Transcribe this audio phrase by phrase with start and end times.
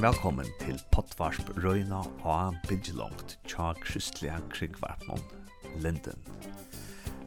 [0.00, 5.20] Velkommen til Pottvarsp Røyna og Bidjelongt tja kristelige krigvartmon
[5.84, 6.16] Linden.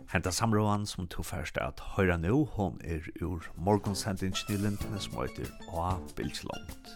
[0.09, 5.19] Henta samråan som tog først at høyra nå, hon er ur morgonsendingen i Linden som
[5.21, 6.95] heter A Bidjelongt.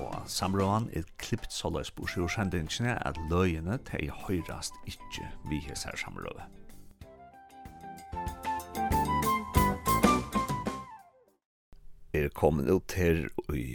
[0.00, 6.00] Og samråan er klippt såleis bors ur sendingen at løyene til høyrast ikkje vi hesser
[6.00, 6.57] samråan.
[12.18, 13.66] er kommet ut her i,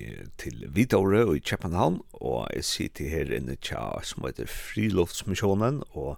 [0.42, 6.18] til Vidåre og i København, og jeg sitter her inne tja som heter Friluftsmissionen, og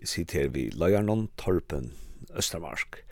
[0.00, 1.92] jeg sitter her ved Løyernon, Torpen,
[2.36, 3.02] Østermarsk.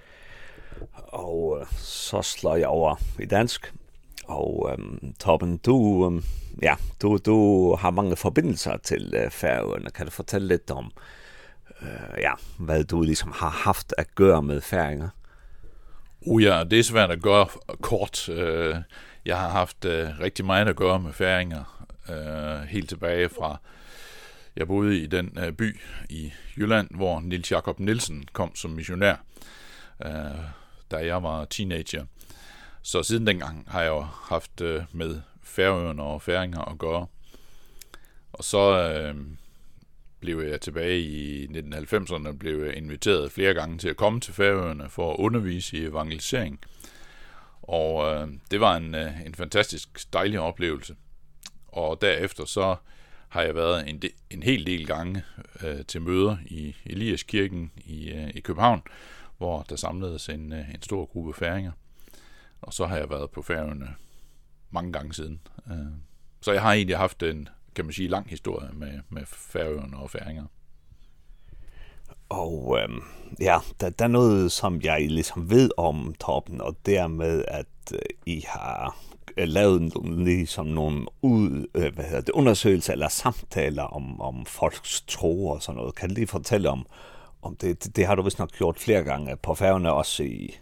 [1.12, 3.72] Og så slår jeg over i dansk,
[4.30, 6.20] og um, Torpen, du, um,
[6.62, 7.36] ja, du, du
[7.74, 9.90] har mange forbindelser til uh, færøerne.
[9.90, 10.92] Kan du fortelle litt om
[11.80, 15.10] uh, ja, hvad du liksom har haft at gøre med færøerne?
[16.26, 17.46] Oh ja, det er svært at gøre
[17.80, 18.28] kort.
[18.28, 18.76] Øh,
[19.24, 23.56] jeg har haft øh, rigtig meget at gøre med færinger øh, helt tilbage fra
[24.56, 29.16] jeg boede i den by i Jylland, hvor Nils Jakob Nielsen kom som missionær,
[30.04, 30.10] øh,
[30.90, 32.04] da jeg var teenager.
[32.82, 34.60] Så siden dengang har jeg jo haft
[34.92, 37.06] med færøerne og færinger at gøre.
[38.32, 39.16] Og så øh,
[40.20, 44.88] blev jeg tilbage i 1990'erne blev jeg inviteret flere gange til at komme til Færøerne
[44.88, 46.60] for at undervise i evangelisering.
[47.62, 50.96] Og øh, det var en øh, en fantastisk dejlig oplevelse.
[51.68, 52.76] Og derefter så
[53.28, 55.22] har jeg været en de, en hel del gange
[55.64, 58.82] øh, til møder i Eliaskirken i øh, i København,
[59.38, 61.72] hvor der samledes en øh, en stor gruppe færinger.
[62.60, 63.94] Og så har jeg været på Færøerne
[64.70, 65.40] mange gange siden.
[65.70, 65.76] Øh,
[66.40, 70.10] så jeg har egentlig haft en kan man sige, lang historie med, med færøerne og
[70.10, 70.44] færinger.
[72.28, 73.02] Og øhm,
[73.40, 77.98] ja, der, der er noget, som jeg ligesom ved om toppen, og dermed, at øh,
[78.26, 78.96] I har
[79.36, 85.46] lavet ligesom nogle ud, øh, hvad hedder det, undersøgelser eller samtaler om, om folks tro
[85.46, 85.94] og sådan noget.
[85.94, 86.86] Kan du lige fortælle om,
[87.42, 90.58] om det, det, det har du vist nok gjort flere gange på færgerne, også i,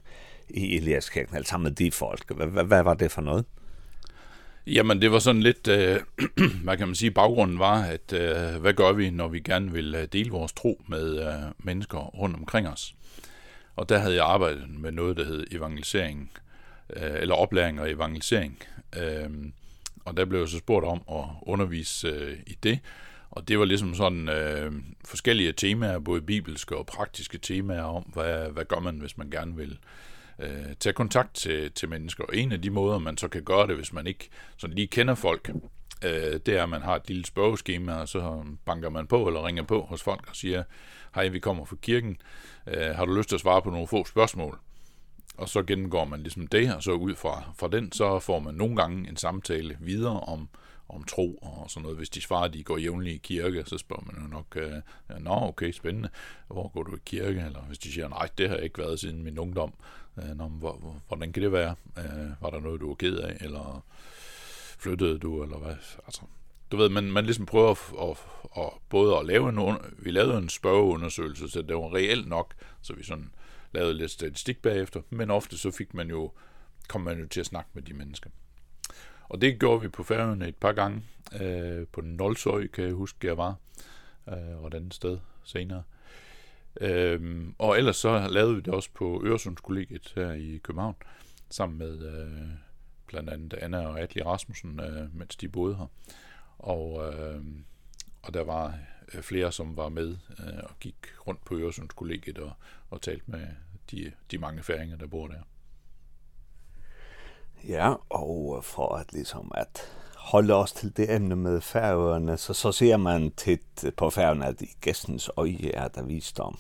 [0.49, 2.37] i Eliaskirken, eller sammen med de folk.
[2.37, 3.45] Hvad, hvad, hvad var det for noget?
[4.73, 6.01] Jamen, det var sådan lidt, øh,
[6.65, 10.09] hvad kan man sige, baggrunden var, at øh, hvad gør vi, når vi gerne vil
[10.13, 12.95] dele vores tro med øh, mennesker rundt omkring os?
[13.77, 16.31] Og der havde jeg arbejdet med noget, der hed evangelisering,
[16.97, 18.59] øh, eller oplæring og evangelisering.
[18.97, 19.31] Øh,
[20.05, 22.79] og der blev jeg så spurgt om at undervise øh, i det.
[23.31, 24.73] Og det var ligesom sådan øh,
[25.05, 29.57] forskellige temaer, både bibelske og praktiske temaer om, hvad, hvad gør man, hvis man gerne
[29.57, 29.77] vil øh,
[30.39, 32.25] øh, tage kontakt til, til mennesker.
[32.25, 34.87] Og en af de måder, man så kan gøre det, hvis man ikke sådan lige
[34.87, 35.51] kender folk,
[36.05, 39.47] øh, det er, at man har et lille spørgeskema, og så banker man på eller
[39.47, 40.63] ringer på hos folk og siger,
[41.15, 42.21] hej, vi kommer fra kirken,
[42.67, 44.59] øh, har du lyst til at svare på nogle få spørgsmål?
[45.37, 48.55] Og så gennemgår man ligesom det, og så ud fra, fra den, så får man
[48.55, 50.49] nogle gange en samtale videre om,
[50.89, 51.97] om tro og sådan noget.
[51.97, 54.73] Hvis de svarer, at de går jævnligt i kirke, så spørger man jo nok, øh,
[55.21, 56.09] nå okay, spændende,
[56.47, 57.41] hvor går du i kirke?
[57.47, 59.75] Eller hvis de siger, nej, det har jeg ikke været siden min ungdom,
[60.35, 61.75] når, hvor, hvordan kan det være?
[61.99, 63.85] Øh, var der noget, du var ked af, eller
[64.79, 65.77] flyttede du, eller hvad?
[66.07, 66.23] Altså,
[66.73, 68.17] du ved, man, man ligesom prøver at, at,
[68.65, 72.93] at, både at lave en, vi lavede en spørgeundersøgelse, så det var reelt nok, så
[72.93, 73.31] vi sådan
[73.73, 76.33] lavede lidt statistik bagefter, men ofte så fik man jo,
[76.89, 78.31] kom man jo til at snakke med de mennesker.
[79.29, 81.03] Og det gjorde vi på færgerne et par gange,
[81.41, 83.55] øh, på Nolsøj, kan jeg huske, jeg var,
[84.29, 85.79] øh, og et andet sted senere.
[85.79, 85.98] Øh,
[86.81, 90.97] Øhm, og ellers så lavede vi det også på Øresundskollegiet her i København,
[91.51, 92.49] sammen med øh,
[93.07, 95.87] blandt andet Anna og Atli Rasmussen, øh, mens de boede her.
[96.59, 97.43] Og, øh,
[98.23, 98.79] og der var
[99.15, 100.97] øh, flere, som var med øh, og gik
[101.27, 102.53] rundt på Øresundskollegiet og,
[102.91, 103.47] og talte med
[103.91, 105.43] de, de mange færinger, der bor der.
[107.69, 109.93] Ja, og for at ligesom at
[110.29, 114.63] holde oss till det ämne med färöarna så, så ser man titt på färöarna at
[114.63, 116.57] i gästens öje är det visdom.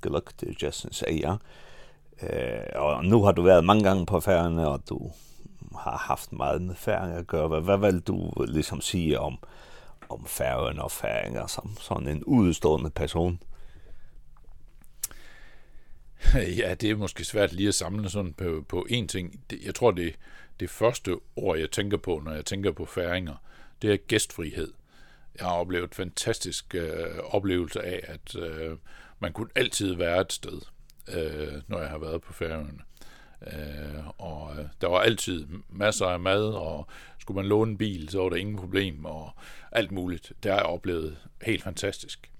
[0.00, 1.38] Glökt i gästens öja.
[2.18, 5.10] Eh, og nu har du varit många gånger på färöarna och du
[5.74, 7.60] har haft meget med färöarna att göra.
[7.60, 9.38] Vad vill du liksom säga om,
[10.08, 13.38] om färöarna og færøerne som, sådan en utstående person?
[16.58, 19.40] ja, det er måske svært lige at samle sådan på, på én ting.
[19.50, 20.14] Det, jeg tror, det,
[20.62, 23.34] det første ord, jeg tænker på, når jeg tænker på færinger,
[23.82, 24.72] det er gæstfrihed.
[25.38, 28.76] Jeg har oplevet en fantastisk øh, oplevelse af, at øh,
[29.18, 30.60] man kunne altid være et sted,
[31.08, 32.78] øh, når jeg har været på færingerne.
[33.46, 36.86] Øh, og øh, der var altid masser af mad, og
[37.18, 39.30] skulle man låne en bil, så var der ingen problem, og
[39.72, 40.32] alt muligt.
[40.42, 42.30] Det har jeg oplevet helt fantastisk.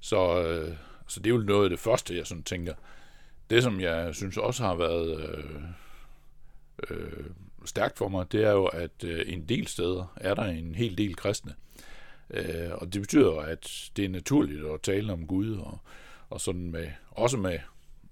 [0.00, 0.76] Så, øh,
[1.06, 2.74] så det er jo noget af det første, jeg sådan tænker.
[3.50, 5.20] Det, som jeg synes også har været...
[5.20, 5.60] Øh,
[6.90, 7.26] øh,
[7.64, 10.98] stærkt for mig, det er jo, at øh, en del steder er der en hel
[10.98, 11.54] del kristne.
[12.30, 15.78] Øh, og det betyder jo, at det er naturligt at tale om Gud, og,
[16.30, 17.58] og sådan med, også med,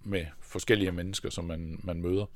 [0.05, 2.26] med forskellige mennesker, som man, man møder.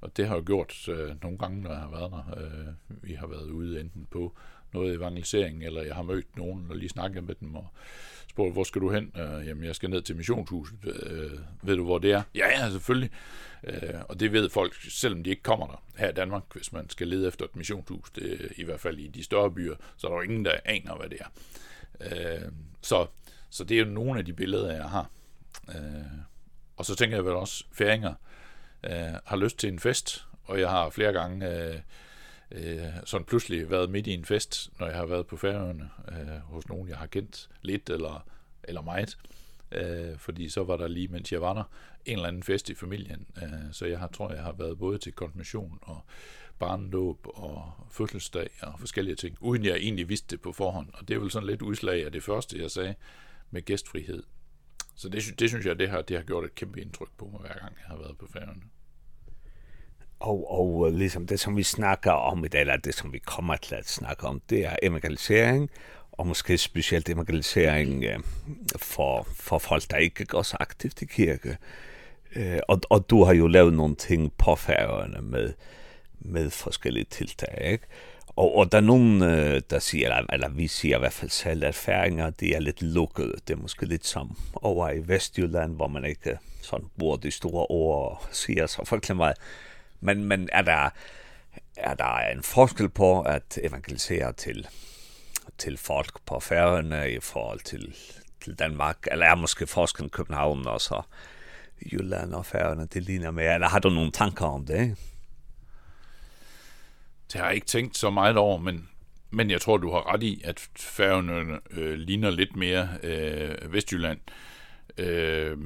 [0.00, 2.44] Og det har jeg gjort øh, nogle gange, når jeg har været der.
[2.44, 4.36] Øh, vi har været ude enten på
[4.72, 7.66] noget evangelisering, eller jeg har mødt nogen og lige snakket med dem, og
[8.30, 9.12] spurgte, hvor skal du hen?
[9.16, 10.78] Øh, jamen, jeg skal ned til missionshuset.
[10.84, 12.22] Øh, ved du, hvor det er?
[12.34, 13.10] Ja, ja, selvfølgelig.
[13.64, 16.90] Øh, og det ved folk, selvom de ikke kommer der her i Danmark, hvis man
[16.90, 20.10] skal lede efter et missionshus, det, i hvert fald i de større byer, så er
[20.10, 21.28] der jo ingen, der aner, hvad det er.
[22.00, 23.06] Øh, så,
[23.50, 25.10] så det er jo nogle af de billeder, jeg har.
[25.68, 25.74] Øh,
[26.76, 28.14] og så tænker jeg vel også, færinger
[28.84, 31.48] øh, har lyst til en fest, og jeg har flere gange...
[31.48, 31.80] Øh,
[32.52, 36.38] øh, sådan pludselig været midt i en fest, når jeg har været på færøerne øh,
[36.44, 38.26] hos nogen, jeg har kendt lidt eller,
[38.64, 39.18] eller meget.
[39.72, 41.64] Øh, fordi så var der lige, mens jeg var der,
[42.04, 43.26] en eller anden fest i familien.
[43.42, 46.04] Øh, så jeg har, tror, jeg har været både til konfirmation og
[46.58, 50.88] barndåb og fødselsdag og forskellige ting, uden jeg egentlig vidste det på forhånd.
[50.92, 52.94] Og det er vel sådan lidt udslag af det første, jeg sagde
[53.50, 54.22] med gæstfrihed.
[54.94, 57.40] Så det, det synes jeg, det har, det har gjort et kæmpe indtryk på mig,
[57.40, 58.62] hver gang jeg har været på færgerne.
[60.20, 63.56] Og, og liksom det som vi snakker om i dag, eller det som vi kommer
[63.56, 65.70] til at snakke om, det er evangelisering,
[66.12, 68.18] og måske specielt evangelisering øh,
[68.76, 71.56] for, for folk, der ikke går så aktivt i kirke.
[72.36, 75.52] Øh, og, og du har jo lavet nogle ting på færgerne med,
[76.20, 77.84] med forskellige tiltag, ikke?
[78.36, 79.20] Og, og der er nogen,
[79.70, 82.82] der siger, eller, eller vi siger i hvert fald selv, at færinger, de er lidt
[82.82, 83.32] lukkede.
[83.48, 87.66] Det er måske lidt som over i Vestjylland, hvor man ikke sådan bruger de store
[87.66, 89.36] ord og siger så forklædt meget
[90.00, 90.90] Men, men er der,
[91.76, 94.68] er der en forskel på at evangelisere til,
[95.58, 97.96] til folk på færøerne i forhold til,
[98.40, 101.02] til Danmark, eller er måske forskellen København og så
[101.92, 104.96] Jylland og færøerne, det ligner mere, eller har du nogle tanker om det?
[107.32, 108.88] Det har jeg ikke tænkt så meget over, men,
[109.30, 114.18] men jeg tror, du har ret i, at færøerne øh, ligner lidt mere øh, Vestjylland.
[114.98, 115.58] Øh,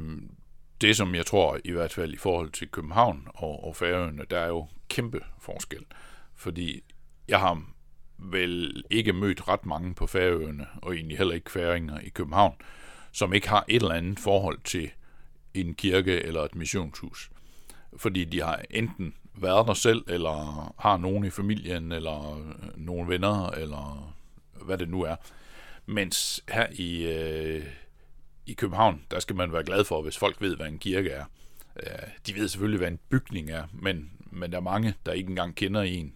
[0.85, 4.39] det, som jeg tror, i hvert fald i forhold til København og, og Færøerne, der
[4.39, 5.85] er jo kæmpe forskel.
[6.37, 6.85] Fordi
[7.29, 7.63] jeg har
[8.19, 12.55] vel ikke mødt ret mange på Færøerne, og egentlig heller ikke færinger i København,
[13.13, 14.91] som ikke har et eller andet forhold til
[15.55, 17.31] en kirke eller et missionshus.
[17.97, 22.47] Fordi de har enten været der selv, eller har nogen i familien, eller
[22.77, 24.15] nogen venner, eller
[24.63, 25.17] hvad det nu er.
[25.87, 27.07] Mens her i...
[27.07, 27.65] Øh,
[28.47, 31.25] i København, der skal man være glad for, hvis folk ved, hvad en kirke er.
[31.83, 35.31] Eh, de ved selvfølgelig, hvad en bygning er, men, men der er mange, der ikke
[35.31, 36.15] engang kender en,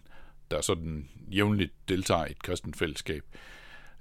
[0.51, 3.23] der sådan jævnligt deltager i et kristent fællesskab.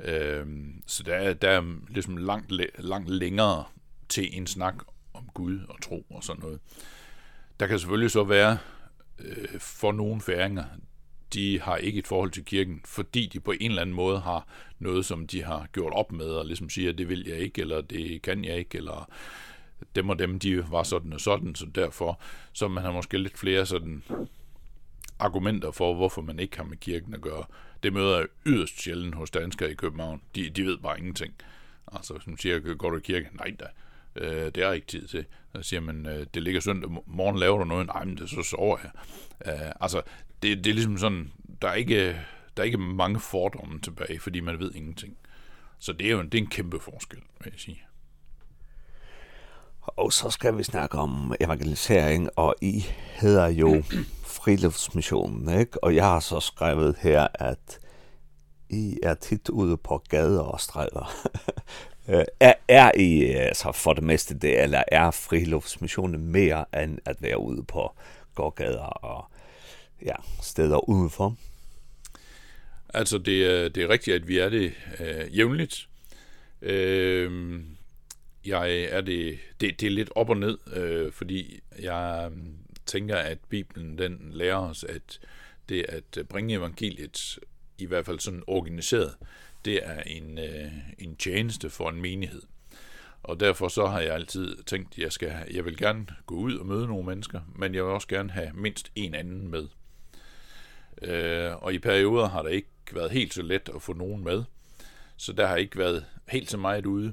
[0.05, 3.65] Ehm, så der er, der er ligesom langt, langt længere
[4.09, 4.75] til en snak
[5.15, 6.61] om Gud og tro og sådan noget.
[7.61, 8.59] Der kan selvfølgelig så være
[9.19, 10.65] øh, for nogle færinger
[11.35, 14.47] de har ikke et forhold til kirken, fordi de på en eller anden måde har
[14.79, 17.81] noget, som de har gjort op med, og ligesom siger, det vil jeg ikke, eller
[17.81, 19.11] det kan jeg ikke, eller
[19.95, 22.21] dem og dem, de var sådan og sådan, så derfor,
[22.53, 24.03] så man har måske lidt flere sådan
[25.19, 27.45] argumenter for, hvorfor man ikke har med kirken at gøre.
[27.83, 30.23] Det møder jeg yderst sjældent hos danskere i København.
[30.35, 31.35] De, de ved bare ingenting.
[31.93, 33.29] Altså, som siger, går du i kirke?
[33.33, 33.67] Nej da,
[34.17, 35.25] øh, det er ikke tid til.
[35.57, 37.87] Så siger man, øh, det ligger søndag morgen, laver du noget?
[37.87, 38.91] Nej, men det så sover jeg.
[39.47, 40.03] Øh, altså,
[40.43, 41.33] det, det er ligesom sådan,
[41.63, 42.09] der er, ikke,
[42.57, 45.17] der er ikke mange fordomme tilbage, fordi man ved ingenting.
[45.79, 47.83] Så det er jo en, det er en kæmpe forskel, vil jeg sige.
[49.81, 52.85] Og så skal vi snakke om evangelisering, og I
[53.15, 53.83] hedder jo
[54.39, 55.85] friluftsmissionen, ikke?
[55.85, 57.81] Og jeg har så skrevet her, at
[58.69, 61.13] I er tit ude på gader og stræder.
[62.41, 67.39] er, er I altså for det meste det, eller er friluftsmissionen mere end at være
[67.39, 67.93] ude på
[68.35, 69.31] gågader og
[70.03, 71.37] ja, steder udenfor?
[72.95, 75.89] Altså, det er, det er rigtigt, at vi er det øh, jævnligt.
[76.63, 77.61] Øh,
[78.47, 82.31] jeg er det, det, det er lidt op og ned, øh, fordi jeg
[82.87, 85.21] tænker, at Bibelen den lærer os, at
[85.69, 87.39] det at bringe evangeliet,
[87.79, 89.15] i hvert fald sådan organiseret,
[89.65, 92.43] det er en, øh, en tjeneste for en menighed.
[93.23, 96.57] Og derfor så har jeg altid tænkt, at jeg, skal, jeg vil gerne gå ud
[96.57, 99.69] og møde nogle mennesker, men jeg vil også gerne have mindst en anden med.
[101.03, 104.45] Øh, og i perioder har det ikke været helt så let at få nogen med.
[105.17, 107.13] Så der har ikke været helt så meget ude.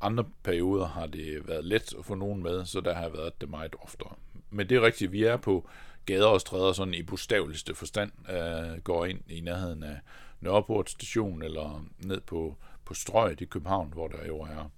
[0.00, 3.48] Andre perioder har det været let at få nogen med, så der har været det
[3.48, 4.14] meget oftere.
[4.50, 5.68] Men det er rigtigt, vi er på
[6.06, 10.00] gader og stræder sådan i bogstaveligste forstand, øh, går ind i nærheden af
[10.40, 14.70] Nørreport station eller ned på, på strøget i København, hvor der jo er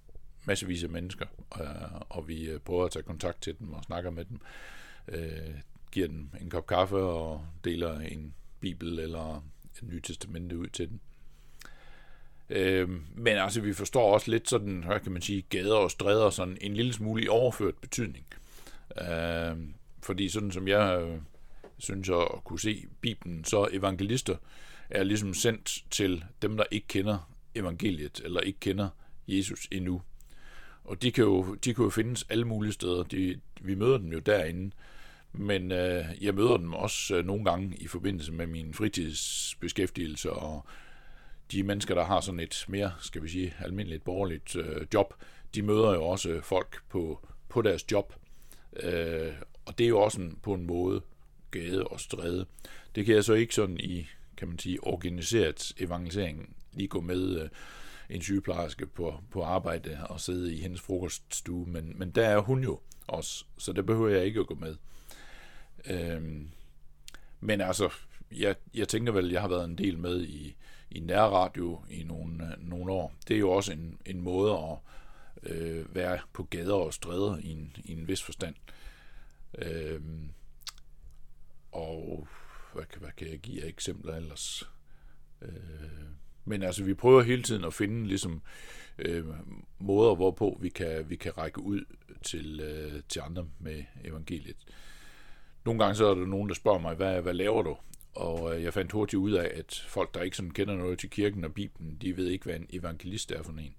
[0.45, 1.25] massevis af mennesker,
[1.61, 4.39] øh, og vi prøver at tage kontakt til dem og snakker med dem.
[5.07, 5.55] Øh,
[5.91, 10.89] giver dem en kop kaffe og deler en bibel eller et nyt testamente ud til
[10.89, 10.99] dem.
[12.49, 16.29] Øhm, men altså, vi forstår også lidt sådan, hvad kan man sige, gader og stræder
[16.29, 18.25] sådan en lille smule i overført betydning.
[19.01, 21.17] Øhm, fordi sådan som jeg øh,
[21.77, 24.35] synes at kunne se Bibelen, så evangelister
[24.89, 28.89] er ligesom sendt til dem, der ikke kender evangeliet, eller ikke kender
[29.27, 30.01] Jesus endnu.
[30.83, 33.03] Og de kan jo, de kan jo findes alle mulige steder.
[33.03, 34.71] De, vi møder dem jo derinde
[35.33, 40.65] men øh, jeg møder dem også øh, nogle gange i forbindelse med min fritidsbeskæftigelse og
[41.51, 45.13] de mennesker, der har sådan et mere, skal vi sige, almindeligt borgerligt øh, job,
[45.55, 48.13] de møder jo også folk på, på deres job.
[48.83, 49.33] Øh,
[49.65, 51.01] og det er jo også en, på en måde
[51.51, 52.45] gade og stræde.
[52.95, 54.07] Det kan jeg så ikke sådan i,
[54.37, 57.49] kan man sige, organiseret evangelisering lige gå med øh,
[58.09, 62.63] en sygeplejerske på, på arbejde og sidde i hendes frokoststue, men, men der er hun
[62.63, 64.75] jo også, så det behøver jeg ikke at gå med.
[65.85, 66.51] Øhm,
[67.39, 67.89] men altså,
[68.31, 70.55] jeg, jeg tænker vel, jeg har været en del med i,
[70.91, 73.13] i nærradio i nogle, nogle år.
[73.27, 74.77] Det er jo også en, en måde at
[75.51, 78.55] øh, være på gader og stræder i en, i en vis forstand.
[79.57, 80.31] Øhm,
[81.71, 82.27] og
[82.73, 84.69] hvad, kan, hvad kan jeg give af eksempler ellers?
[85.41, 85.51] Øh,
[86.45, 88.41] men altså, vi prøver hele tiden at finde ligesom,
[88.97, 89.25] øh,
[89.79, 91.85] måder, hvorpå vi kan, vi kan række ud
[92.23, 94.57] til, øh, til andre med evangeliet.
[94.67, 94.73] Øh,
[95.65, 97.77] nogle gange så er der nogen, der spørger mig, hvad, hvad laver du?
[98.13, 101.43] Og jeg fandt hurtigt ud af, at folk, der ikke sådan kender noget til kirken
[101.43, 103.75] og Bibelen, de ved ikke, hvad en evangelist er for en.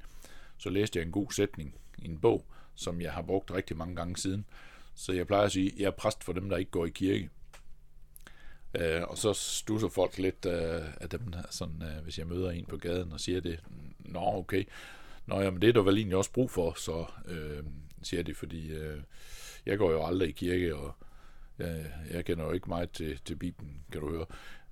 [0.58, 3.96] Så læste jeg en god sætning i en bog, som jeg har brugt rigtig mange
[3.96, 4.44] gange siden.
[4.94, 6.90] Så jeg plejer at sige, at jeg er præst for dem, der ikke går i
[6.90, 7.30] kirke.
[8.74, 10.52] Eh og så stusser folk lidt uh,
[11.00, 11.20] af dem,
[11.50, 13.60] sådan, uh, hvis jeg møder en på gaden og siger det.
[13.98, 14.64] Nå, okay.
[15.26, 17.64] Nå, jamen det er der vel egentlig også brug for, så øh,
[18.02, 19.00] siger det, fordi øh,
[19.66, 20.94] jeg går jo aldrig i kirke, og
[21.66, 24.26] jeg, jeg kender jo ikke meget til, til Bibelen, kan du høre.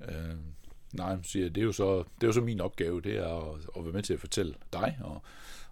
[0.08, 0.36] Øh,
[0.92, 3.52] nej, siger jeg, det er jo så, det er jo så min opgave, det er
[3.52, 5.22] at, at være med til at fortælle dig og,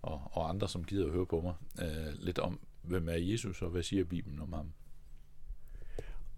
[0.03, 1.55] og, og andre, som gider at høre på mig,
[1.87, 4.73] øh, lidt om, hvem er Jesus, og hvad siger Bibelen om ham?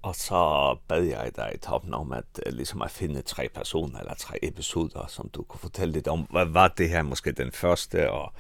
[0.03, 4.15] Og så bad jeg dig i toppen om at liksom at finde tre personer eller
[4.15, 6.21] tre episoder, som du kunne fortælle lidt om.
[6.21, 8.33] Hvad var det her måske den første, og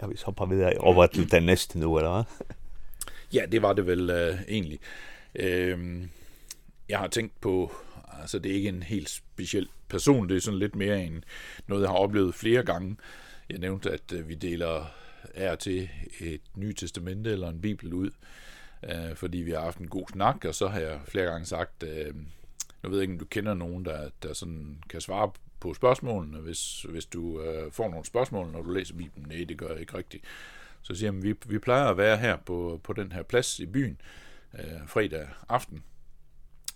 [0.00, 2.46] jeg vil så bare videre over til den næste nu, eller hvad?
[3.32, 4.80] Ja, det var det vel uh, egentlig.
[5.34, 6.10] Øhm,
[6.88, 7.72] jeg har tænkt på,
[8.20, 11.24] altså det er ikke en helt speciel person, det er sådan lidt mere en
[11.66, 12.96] noget, jeg har oplevet flere gange.
[13.50, 14.94] Jeg nævnte, at vi deler
[15.34, 18.10] er til et nyt testamente eller en bibel ud,
[18.82, 21.82] øh, fordi vi har haft en god snak, og så har jeg flere gange sagt,
[21.82, 22.14] øh,
[22.82, 26.82] jeg ved ikke, om du kender nogen, der, der sådan kan svare på spørgsmålene, hvis,
[26.82, 29.28] hvis du øh, får nogle spørgsmål, når du læser Bibelen.
[29.28, 30.24] Nej, det gør jeg ikke rigtigt.
[30.82, 33.66] Så siger jeg, vi, vi plejer at være her på, på den her plads i
[33.66, 34.00] byen,
[34.58, 35.84] øh, fredag aften,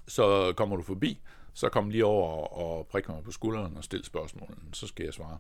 [0.09, 1.21] så kommer du forbi,
[1.55, 5.15] så kom lige over og prik mig på skulderen og stil spørgsmålen, så skal jeg
[5.15, 5.39] svare.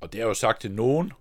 [0.00, 1.12] Og det er jo sagt til nogen,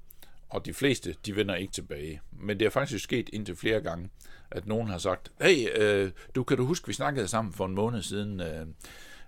[0.49, 2.21] og de fleste, de vender ikke tilbage.
[2.31, 4.09] Men det er faktisk sket indtil flere gange,
[4.51, 7.75] at nogen har sagt, hey, øh, du kan du huske, vi snakkede sammen for en
[7.75, 8.67] måned siden, øh,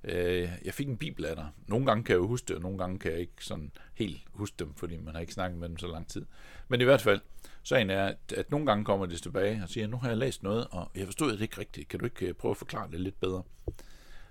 [0.03, 1.47] øh, jeg fik en bibel af dig.
[1.67, 4.21] Nogle gange kan jeg jo huske det, og nogle gange kan jeg ikke sådan helt
[4.33, 6.25] huske dem, fordi man har ikke snakket med dem så lang tid.
[6.67, 7.21] Men i hvert fald,
[7.63, 10.43] Sagen er, at, at nogle gange kommer det tilbage og siger, nu har jeg læst
[10.43, 11.87] noget, og jeg forstod det ikke rigtigt.
[11.87, 13.43] Kan du ikke prøve at forklare det lidt bedre?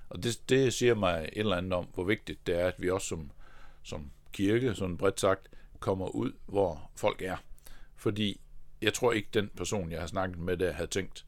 [0.09, 2.91] Og det, det siger mig et eller andet om, hvor vigtigt det er, at vi
[2.91, 3.31] også som,
[3.83, 5.49] som kirke, sådan bredt sagt,
[5.81, 7.37] kommer ud, hvor folk er.
[7.97, 8.41] Fordi
[8.83, 11.27] jeg tror ikke, den person, jeg har snakket med, der havde tænkt,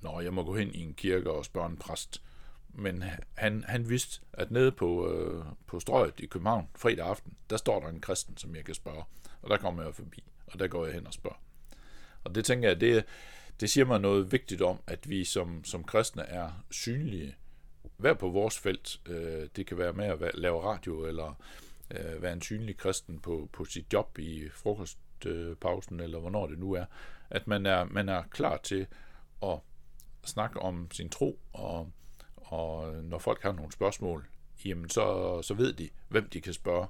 [0.00, 2.22] Nå, jeg må gå hen i en kirke og spørge en præst.
[2.68, 7.56] Men han, han vidste, at nede på, øh, på strøget i København fredag aften, der
[7.56, 9.04] står der en kristen, som jeg kan spørge.
[9.42, 11.42] Og der kommer jeg forbi og der går jeg hen og spørger.
[12.24, 13.04] Og det tænker jeg, det,
[13.60, 17.36] det siger mig noget vigtigt om, at vi som, som kristne er synlige,
[17.96, 19.00] hver på vores felt.
[19.06, 21.42] Øh, det kan være med at lave radio, eller
[21.90, 26.72] eh være en synlig kristen på, på sit job i frokostpausen, eller hvornår det nu
[26.72, 26.84] er.
[27.30, 28.86] At man er, man er klar til
[29.42, 29.58] at
[30.24, 31.92] snakke om sin tro, og,
[32.36, 34.26] og når folk har nogle spørgsmål,
[34.64, 36.86] jamen så, så ved de, hvem de kan spørge,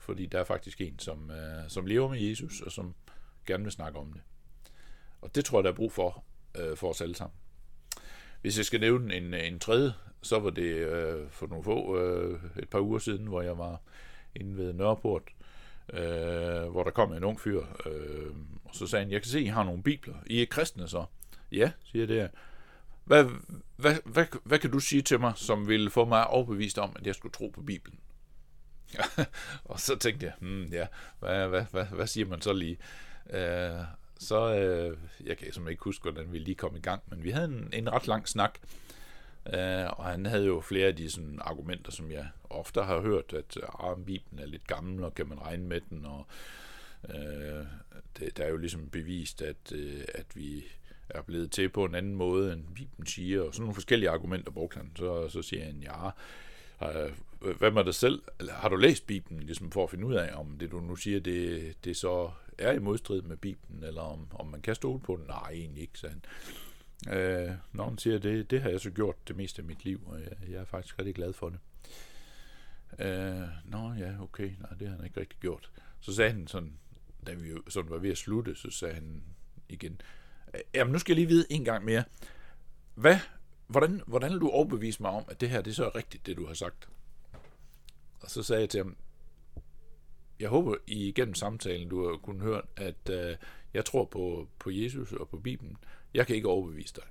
[0.00, 2.94] fordi der er faktisk en, som, øh, som lever med Jesus, og som
[3.46, 4.22] gerne vil snakke om det.
[5.20, 6.24] Og det tror jeg, der er brug for,
[6.58, 7.36] øh, for os alle sammen.
[8.40, 9.92] Hvis jeg skal nævne en, en tredje,
[10.22, 13.80] så var det øh, for nogle få, øh, et par uger siden, hvor jeg var
[14.34, 15.22] inde ved Nørreport,
[15.92, 18.30] øh, hvor der kom en ung fyr, øh,
[18.64, 20.14] og så sagde han, jeg kan se, I har nogle bibler.
[20.26, 21.04] I er kristne så?
[21.52, 22.30] Ja, siger det
[23.04, 23.24] Hvad,
[23.76, 27.06] hvad, hvad, hvad kan du sige til mig, som vil få mig overbevist om, at
[27.06, 27.98] jeg skulle tro på Bibelen?
[29.70, 30.86] og så tænkte jeg, hmm, ja,
[31.20, 32.78] hvad, hvad, hvad, hvad siger man så lige?
[33.30, 33.84] Øh,
[34.18, 37.30] så, øh, jeg kan som ikke huske, hvordan vi lige kom i gang, men vi
[37.30, 38.58] havde en, en ret lang snak,
[39.46, 43.32] øh, og han havde jo flere af de sådan, argumenter, som jeg ofte har hørt,
[43.32, 46.26] at ah, Bibelen er lidt gammel, og kan man regne med den, og
[47.08, 47.64] øh,
[48.18, 50.64] det, der er jo ligesom bevist, at, øh, at vi
[51.08, 54.50] er blevet til på en anden måde, end Bibelen siger, og sådan nogle forskellige argumenter
[54.50, 56.10] brugte han, så, så siger han, ja,
[57.58, 60.38] hvad man dig selv, eller har du læst Bibelen, ligesom for at finde ud af,
[60.38, 64.26] om det du nu siger, det, det så er i modstrid med Bibelen, eller om,
[64.34, 65.26] om man kan stole på den?
[65.26, 66.22] Nej, egentlig ikke, sagde han.
[67.08, 70.00] Øh, når hun siger det, det har jeg så gjort det meste af mit liv,
[70.06, 71.58] og jeg, jeg er faktisk rigtig glad for det.
[72.98, 75.70] Øh, nå ja, okay, nej, det har han ikke rigtig gjort.
[76.00, 76.72] Så sagde han sådan,
[77.26, 79.22] da vi sådan var ved at slutte, så sagde han
[79.68, 80.00] igen,
[80.74, 82.04] jamen nu skal jeg lige vide en gang mere,
[82.94, 83.18] hvad
[83.70, 86.36] hvordan, hvordan vil du overbevise mig om, at det her det er så rigtigt, det
[86.36, 86.88] du har sagt?
[88.20, 88.96] Og så sagde jeg til ham,
[90.40, 93.36] jeg håber I igennem samtalen, du har kunnet høre, at uh,
[93.74, 95.76] jeg tror på, på Jesus og på Bibelen.
[96.14, 97.04] Jeg kan ikke overbevise dig.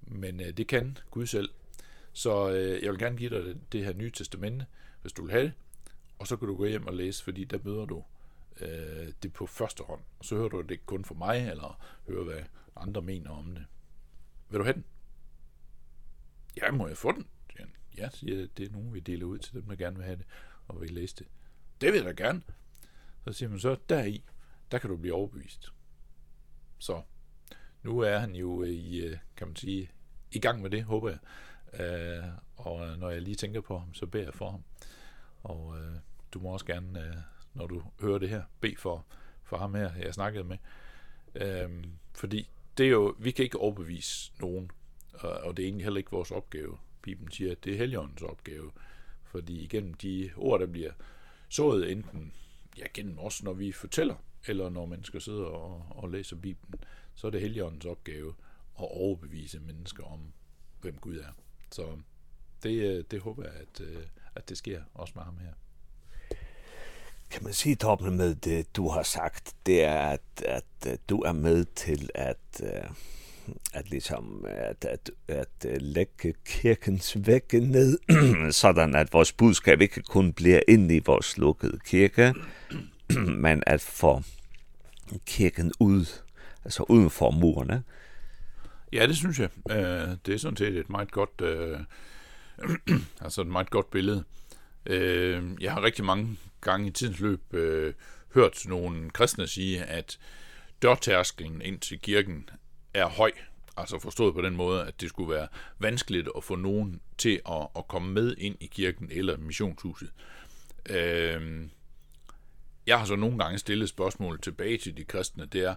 [0.00, 1.50] Men øh, det kan Gud selv.
[2.12, 4.66] Så øh, jeg vil gerne give dig det, det her nye testamente,
[5.02, 5.52] hvis du vil have det.
[6.18, 8.04] Og så kan du gå hjem og læse, fordi der møder du
[8.60, 10.00] øh, det på første hånd.
[10.18, 12.42] Og så hører du det ikke kun for mig, eller hører, hvad
[12.76, 13.64] andre mener om det.
[14.50, 14.84] Vil du have den?
[16.56, 17.26] ja, må jeg få den?
[17.98, 20.16] Ja, siger jeg, det er nogen, vi deler ud til dem, der gerne vil have
[20.16, 20.26] det,
[20.68, 21.26] og vil læse det.
[21.80, 22.42] Det vil jeg da gerne.
[23.24, 24.24] Så siger man så, deri,
[24.70, 25.72] der kan du blive overbevist.
[26.78, 27.02] Så
[27.82, 29.90] nu er han jo i, kan man sige,
[30.32, 31.18] i gang med det, håber jeg.
[31.80, 32.24] Øh,
[32.56, 34.64] og når jeg lige tænker på ham, så beder jeg for ham.
[35.42, 35.76] Og
[36.32, 39.06] du må også gerne, når du hører det her, bede for,
[39.42, 40.56] for ham her, jeg snakkede med.
[41.34, 44.70] Øh, fordi det er jo, vi kan ikke overbevise nogen
[45.22, 46.78] og det er egentlig heller ikke vores opgave.
[47.02, 48.70] Bibelen siger, at det er Helligåndens opgave,
[49.24, 50.92] fordi igennem de ord, der bliver
[51.48, 52.32] sået enten
[52.78, 54.14] ja, gennem os, når vi fortæller,
[54.46, 56.80] eller når mennesker sidder og, og læser Bibelen,
[57.14, 58.34] så er det Helligåndens opgave
[58.78, 60.20] at overbevise mennesker om,
[60.80, 61.32] hvem Gud er.
[61.70, 61.98] Så
[62.62, 63.80] det, det håber jeg, at,
[64.34, 65.52] at det sker også med ham her.
[67.30, 71.32] Kan man sige, Torben, med det, du har sagt, det er, at, at du er
[71.32, 72.62] med til at,
[73.72, 77.98] at liksom at at, at lægge kirkens vægge ned
[78.52, 82.34] sådan at vores budskab ikke kun bliver inde i vores lukkede kirke
[83.44, 84.22] men at få
[85.26, 86.06] kirken ud
[86.64, 87.82] altså uden for murene.
[88.92, 89.48] Ja, det synes jeg.
[89.70, 91.80] Eh det er sådan set et meget godt eh
[93.24, 94.24] altså et meget godt billede.
[94.86, 97.94] Eh jeg har rigtig mange gange i tidens løb øh,
[98.34, 100.18] hørt nogle kristne sige at
[100.82, 102.48] dørtærskelen ind til kirken
[102.94, 103.32] er høj.
[103.76, 107.68] Altså forstået på den måde, at det skulle være vanskeligt at få nogen til at,
[107.76, 110.10] at komme med ind i kirken eller missionshuset.
[110.90, 111.70] Øhm,
[112.86, 115.74] jeg har så nogle gange stillet spørgsmål tilbage til de kristne, det er,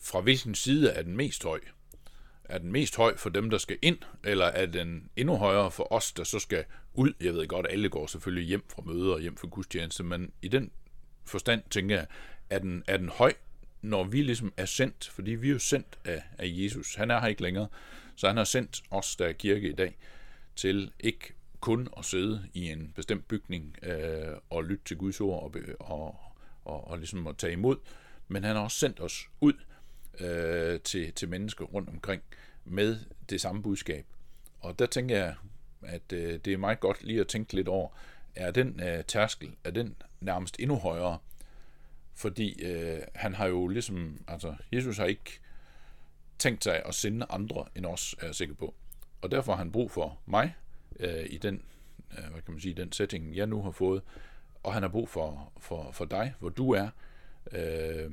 [0.00, 1.60] fra hvilken side er den mest høj?
[2.44, 5.92] Er den mest høj for dem, der skal ind, eller er den endnu højere for
[5.92, 7.12] os, der så skal ud?
[7.20, 10.48] Jeg ved godt, alle går selvfølgelig hjem fra møder og hjem fra gudstjeneste, men i
[10.48, 10.70] den
[11.24, 12.06] forstand tænker jeg,
[12.50, 13.32] er den, er den høj
[13.82, 17.20] når vi ligesom er sendt, fordi vi er jo sendt af, af Jesus, han er
[17.20, 17.68] her ikke længere,
[18.16, 19.98] så han har sendt os, der er kirke i dag,
[20.56, 25.42] til ikke kun at sidde i en bestemt bygning øh, og lytte til Guds ord
[25.42, 26.16] og, og,
[26.64, 27.76] og, og ligesom at tage imod,
[28.28, 29.52] men han har også sendt os ud
[30.20, 32.22] øh, til, til mennesker rundt omkring
[32.64, 32.98] med
[33.30, 34.06] det samme budskab.
[34.60, 35.34] Og der tænker jeg,
[35.82, 37.88] at øh, det er meget godt lige at tænke lidt over,
[38.34, 41.18] er den øh, tærskel, er den nærmest endnu højere,
[42.14, 45.40] Fordi øh, han har jo ligesom, altså Jesus har ikke
[46.38, 48.74] tænkt sig at sende andre end os, er jeg sikker på.
[49.22, 50.54] Og derfor har han brug for mig
[51.00, 51.62] øh, i den,
[52.18, 54.02] øh, hvad kan man sige, den setting, jeg nu har fået.
[54.62, 56.88] Og han har brug for, for, for dig, hvor du er.
[57.52, 58.10] Øh,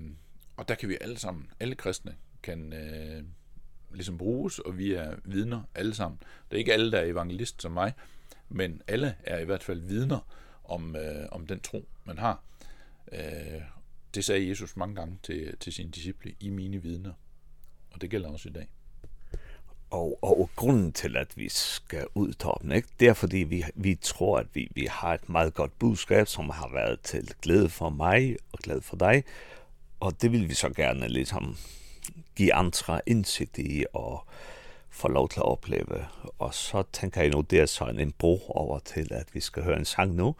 [0.57, 3.23] og der kan vi alle sammen, alle kristne, kan øh,
[3.91, 6.19] ligesom bruges, og vi er vidner alle sammen.
[6.19, 7.93] Det er ikke alle, der er evangelist som mig,
[8.49, 10.19] men alle er i hvert fald vidner
[10.63, 12.43] om, øh, om den tro, man har.
[13.11, 13.61] Øh,
[14.15, 17.13] det sagde Jesus mange gange til, til sine disciple i mine vidner.
[17.91, 18.67] Og det gælder også i dag.
[19.89, 22.87] Og, og, og grunden til, at vi skal udtoppe toppen, ikke?
[22.99, 26.49] det er, fordi vi, vi tror, at vi, vi har et meget godt budskab, som
[26.49, 29.23] har været til glæde for mig og glæde for dig.
[29.99, 31.57] Og det vil vi så gerne ligesom
[32.35, 34.25] give andre indsigt i og
[34.89, 36.05] få lov til at opleve.
[36.39, 39.63] Og så tænker jeg nu, det er så en bro over til, at vi skal
[39.63, 40.35] høre en sang nu,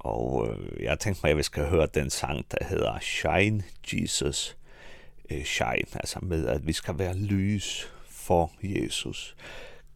[0.00, 4.56] Og øh, jeg tænkte mig, at vi skal høre den sang, der hedder Shine Jesus
[5.30, 9.36] øh, Shine, altså med, at vi skal være lys for Jesus.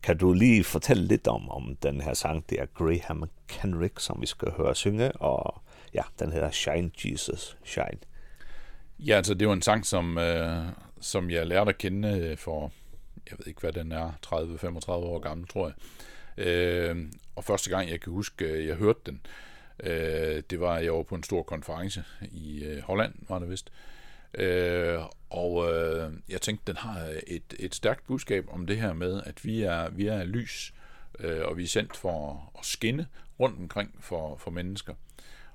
[0.03, 4.21] Kan du lige fortælle lidt om, om den her sang, det er Graham Kenrick, som
[4.21, 5.63] vi skal høre synge, og
[5.95, 7.99] ja, den hedder Shine Jesus Shine.
[8.99, 10.63] Ja, altså det var en sang, som, øh,
[11.01, 12.73] som jeg lærte at kende for,
[13.31, 15.75] jeg ved ikke hvad den er, 30-35 år gammel, tror jeg.
[16.47, 20.91] Øh, og første gang, jeg kan huske, jeg hørte den, øh, Øh, det var jeg
[20.91, 23.73] over på en stor konference i øh, Holland, var det vist.
[24.35, 24.99] Øh,
[25.31, 29.45] og øh, jeg tænkte, den har et, et stærkt budskab om det her med, at
[29.45, 30.75] vi er, vi er lys,
[31.19, 33.07] øh, og vi er sendt for at skinne
[33.41, 34.95] rundt omkring for, for mennesker.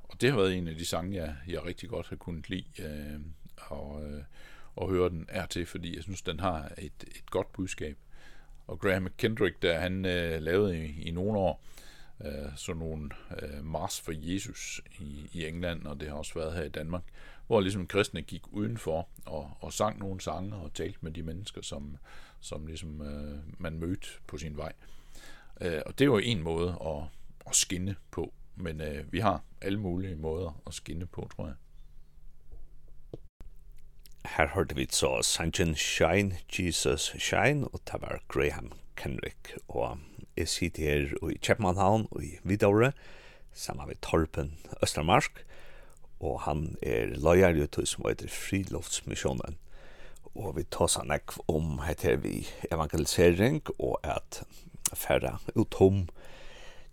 [0.03, 2.65] Og det har været en af de sange, jeg, jeg rigtig godt har kunnet lide
[2.79, 3.19] øh,
[3.57, 4.23] og, øh,
[4.75, 7.97] og høre den er til, fordi jeg synes, den har et, et godt budskab.
[8.67, 11.78] Og Graham McKendrick, der han øh, lavede i, i nogle år, øh,
[12.25, 13.09] øh, sådan nogle
[13.41, 17.03] øh, mars for Jesus i, i England, og det har også været her i Danmark,
[17.47, 21.61] hvor ligesom kristne gik udenfor og, og sang nogle sange og talte med de mennesker,
[21.61, 21.97] som,
[22.39, 24.73] som ligesom, øh, man mødte på sin vej.
[25.61, 27.03] Øh, og det var jo en måde at,
[27.47, 31.55] at skinne på, men øh, vi har alle mulige måder at skinne på, tror jeg.
[34.25, 39.99] Her hørte vi så sangen Shine, Jesus Shine, og det var Graham Kenrick, og
[40.35, 42.91] jeg sitter her i Kjeppmannhavn og i Vidåre,
[43.55, 45.39] sammen med Torpen Østermarsk,
[46.19, 49.55] og han er løyer i tog som heter Friluftsmissionen
[50.35, 54.41] Og vi tar seg nekk om heter vi evangelisering og at
[54.93, 56.07] færre utom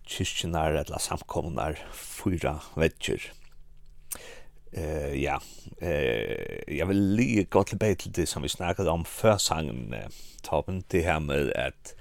[0.06, 3.32] kyrkjenar eller samkomnar fyra vetjer.
[4.76, 5.40] Eh ja,
[5.80, 10.08] eh jag vill lige gå tillbaka till det som vi snackade om för sangen uh,
[10.42, 11.94] toppen det här med att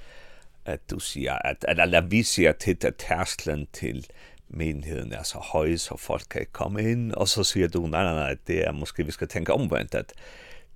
[0.65, 4.05] att du säger att eller la vi säger till att tärsklen till
[4.47, 8.13] menigheden är så høj, så folk kan komme ind, og så siger du, nej, nej,
[8.13, 10.13] nej, det er måske, vi skal tænke omvendt, at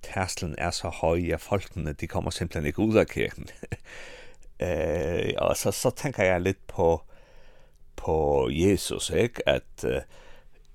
[0.02, 3.46] tærsklen er så høj, at folkene, de kommer simpelthen ikke ud af kirken.
[4.60, 7.02] eh, og så, så tænker jeg lidt på,
[7.96, 9.48] på Jesus, ikke?
[9.48, 9.90] At, uh,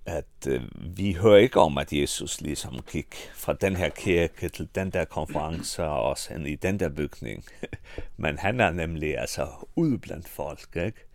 [0.06, 0.62] at uh,
[0.98, 5.06] vi hører ikke om, at Jesus ligesom gik fra den her kirke til den der
[5.06, 7.46] konference og også ind i den der bygning.
[8.18, 11.06] Men han er nemlig altså ude blandt folk, ikke?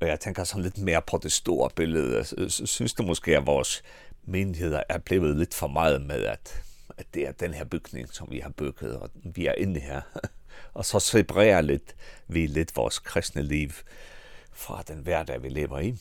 [0.00, 2.16] Og jeg tænker sådan lidt mere på det store billede.
[2.16, 3.82] Jeg synes du måske, at vores
[4.24, 6.62] menigheder er blevet lidt for meget med, at,
[6.98, 10.00] at det er den her bygning, som vi har bygget, og vi er inde her.
[10.74, 11.94] og så separerer lidt,
[12.28, 13.70] vi lidt vores kristne liv
[14.52, 15.96] fra den hverdag, vi lever i.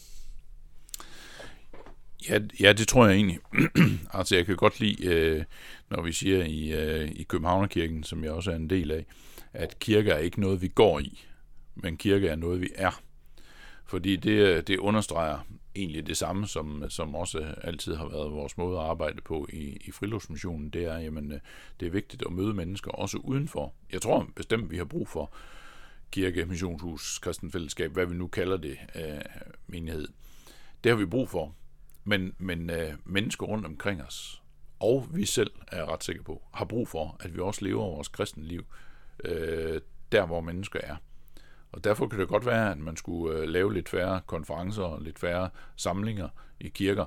[2.30, 3.40] Ja, ja, det tror jeg egentlig.
[4.14, 5.44] altså, jeg kan godt lide, øh,
[5.90, 9.06] når vi siger i, øh, i Københavnerkirken, som jeg også er en del af,
[9.54, 11.26] at kirke er ikke noget, vi går i,
[11.76, 13.02] men kirke er noget, vi er.
[13.86, 15.40] Fordi det, det understreger
[15.76, 19.78] egentlig det samme, som, som også altid har været vores måde at arbejde på i,
[19.86, 21.42] i friluftsmissionen, det er, jamen,
[21.80, 23.74] det er vigtigt at møde mennesker også udenfor.
[23.92, 25.34] Jeg tror bestemt, vi har brug for
[26.12, 29.22] kirke, missionshus, kristenfællesskab, hvad vi nu kalder det, øh,
[29.68, 30.08] menighed.
[30.84, 31.56] Det har vi brug for,
[32.04, 34.42] men, men øh, mennesker rundt omkring os,
[34.80, 38.08] og vi selv er ret sikre på, har brug for, at vi også lever vores
[38.08, 38.66] kristne liv,
[39.24, 40.96] øh, der hvor mennesker er.
[41.72, 45.02] Og derfor kan det godt være, at man skulle øh, lave lidt færre konferencer og
[45.02, 47.06] lidt færre samlinger i kirker,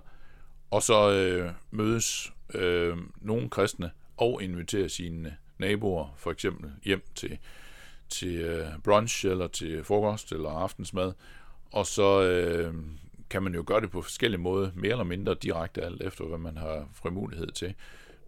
[0.70, 7.38] og så øh, mødes øh, nogle kristne og invitere sine naboer for eksempel hjem til
[8.08, 11.12] til øh, brunch eller til frokost eller aftensmad
[11.74, 12.74] og så øh,
[13.34, 16.38] kan man jo gøre det på forskellige måder, mere eller mindre direkte alt efter, hvad
[16.38, 17.74] man har frimulighed til.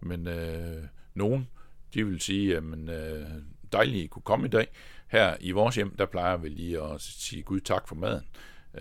[0.01, 1.47] Men øh, nogen,
[1.93, 3.27] de vil sige, jamen øh,
[3.71, 4.67] dejligt, I kunne komme i dag.
[5.07, 8.23] Her i vores hjem, der plejer vi lige at sige Gud tak for maden.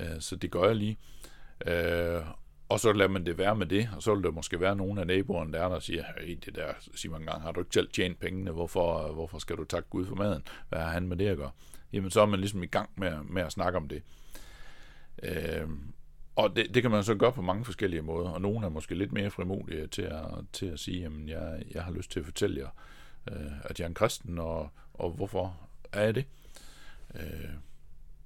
[0.00, 0.98] Øh, så det gør jeg lige.
[1.66, 2.22] Øh,
[2.68, 4.98] og så lader man det være med det, og så vil der måske være nogen
[4.98, 7.88] af naboerne der, der siger, hey, det der, siger man engang, har du ikke selv
[7.90, 10.42] tjent pengene, hvorfor, hvorfor skal du takke Gud for maden?
[10.68, 11.50] Hvad har han med det at gøre?
[11.92, 14.02] Jamen så er man ligesom i gang med, med at snakke om det.
[15.22, 15.68] Øh,
[16.36, 18.94] Og det, det kan man så gøre på mange forskellige måder, og nogen er måske
[18.94, 22.26] lidt mere frimodige til at, til at sige, jamen jeg, jeg har lyst til at
[22.26, 22.68] fortælle jer,
[23.30, 26.24] øh, at jeg er en kristen, og, og hvorfor er jeg det?
[27.14, 27.50] Øh,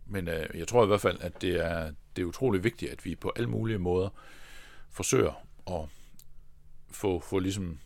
[0.07, 3.05] men øh, jeg tror i hvert fald, at det er, det er utrolig vigtigt, at
[3.05, 4.09] vi på alle mulige måder
[4.91, 5.89] forsøger at
[6.91, 7.79] få, få ligesom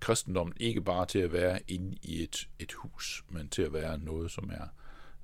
[0.00, 3.98] kristendommen ikke bare til at være inde i et, et hus, men til at være
[3.98, 4.66] noget, som er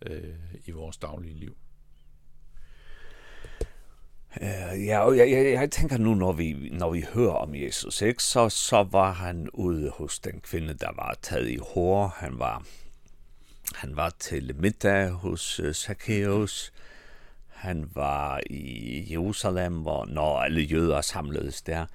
[0.07, 1.57] øh, i vores daglige liv.
[4.41, 8.03] Uh, ja, og jeg, jeg, jeg tænker nu, når vi, når vi hører om Jesus,
[8.03, 12.15] ikke, så, så var han ude hos den kvinde, der var taget i hår.
[12.17, 12.63] Han var,
[13.75, 16.73] han var til middag hos uh, Zacchaeus.
[17.49, 21.87] Han var i Jerusalem, hvor, når alle jøder samledes der.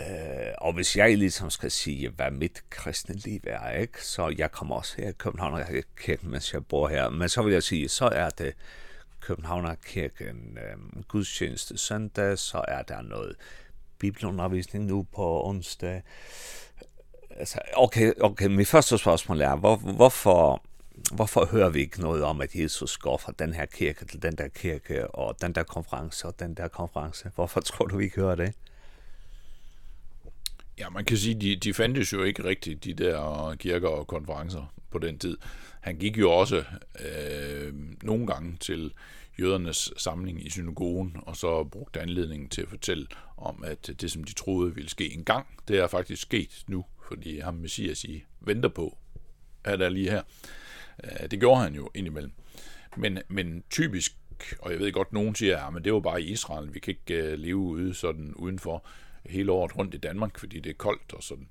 [0.00, 0.06] Uh,
[0.58, 4.04] og hvis jeg ligesom skal sige, hvad mit kristne liv er, ikke?
[4.06, 7.08] så jeg kommer også her i København og jeg kirken, mens jeg bor her.
[7.08, 8.52] Men så vil jeg sige, så er det, øh,
[9.22, 13.36] Københavnerkirken øh, gudstjeneste søndag, så er der noget
[13.98, 16.02] bibelundervisning nu på onsdag.
[17.30, 20.62] Altså, okay, okay, mit første spørgsmål er, hvor, hvorfor,
[21.14, 24.36] hvorfor hører vi ikke noget om, at Jesus går fra den her kirke til den
[24.36, 27.30] der kirke, og den der konference og den der konference?
[27.34, 28.54] Hvorfor tror du, vi ikke hører det?
[30.82, 34.74] Ja, man kan sige, de, de fandtes jo ikke rigtigt, de der kirker og konferencer
[34.90, 35.38] på den tid.
[35.80, 36.64] Han gik jo også
[37.00, 38.92] øh, nogle gange til
[39.40, 44.24] jødernes samling i synagogen, og så brugte anledningen til at fortælle om, at det, som
[44.24, 48.24] de troede ville ske en gang, det er faktisk sket nu, fordi ham messias i
[48.40, 48.98] venter på,
[49.64, 50.22] er der lige her.
[51.30, 52.32] Det gjorde han jo indimellem.
[52.96, 54.16] Men, men typisk,
[54.58, 56.94] og jeg ved godt, nogen siger, ja, men det var bare i Israel, vi kan
[56.94, 58.86] ikke leve ude sådan udenfor
[59.26, 61.48] hele året rundt i Danmark, fordi det er koldt og sådan.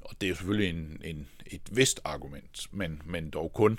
[0.00, 3.78] Og det er selvfølgelig en, en, et vist argument, men, men dog kun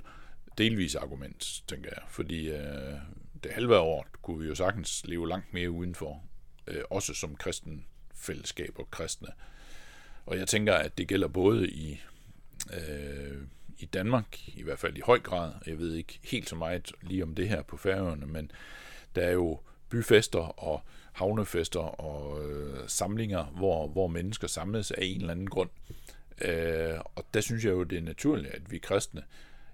[0.57, 2.03] delvis argument, tænker jeg.
[2.09, 2.93] Fordi øh,
[3.43, 6.23] det halve år kunne vi jo sagtens leve langt mere udenfor,
[6.67, 7.85] øh, også som kristen
[8.15, 9.27] fællesskab og kristne.
[10.25, 12.01] Og jeg tænker, at det gælder både i,
[12.73, 13.41] øh,
[13.79, 15.53] i Danmark, i hvert fald i høj grad.
[15.67, 18.51] Jeg ved ikke helt så meget lige om det her på færøerne, men
[19.15, 19.59] der er jo
[19.89, 20.82] byfester og
[21.13, 25.69] havnefester og øh, samlinger, hvor, hvor mennesker samles af en eller anden grund.
[26.41, 29.23] Øh, og der synes jeg jo, det er naturligt, at vi kristne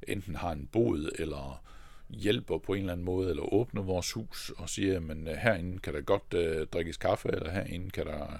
[0.08, 1.64] enten har en bod eller
[2.10, 5.94] hjælper på en eller anden måde, eller åbner vores hus og siger, men herinde kan
[5.94, 8.40] der godt øh, drikkes kaffe, eller herinde kan der,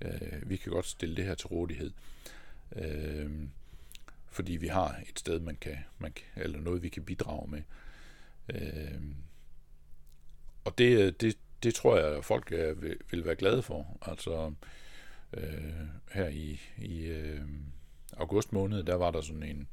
[0.00, 1.90] øh, vi kan godt stille det her til rådighed.
[2.76, 3.30] Øh,
[4.30, 7.62] fordi vi har et sted, man kan, man kan, eller noget, vi kan bidrage med.
[8.48, 9.00] Øh,
[10.64, 13.98] og det, det, det tror jeg, at folk er, vil, vil være glade for.
[14.02, 14.52] Altså,
[15.32, 17.40] øh, her i, i øh,
[18.16, 19.68] august måned, der var der sådan en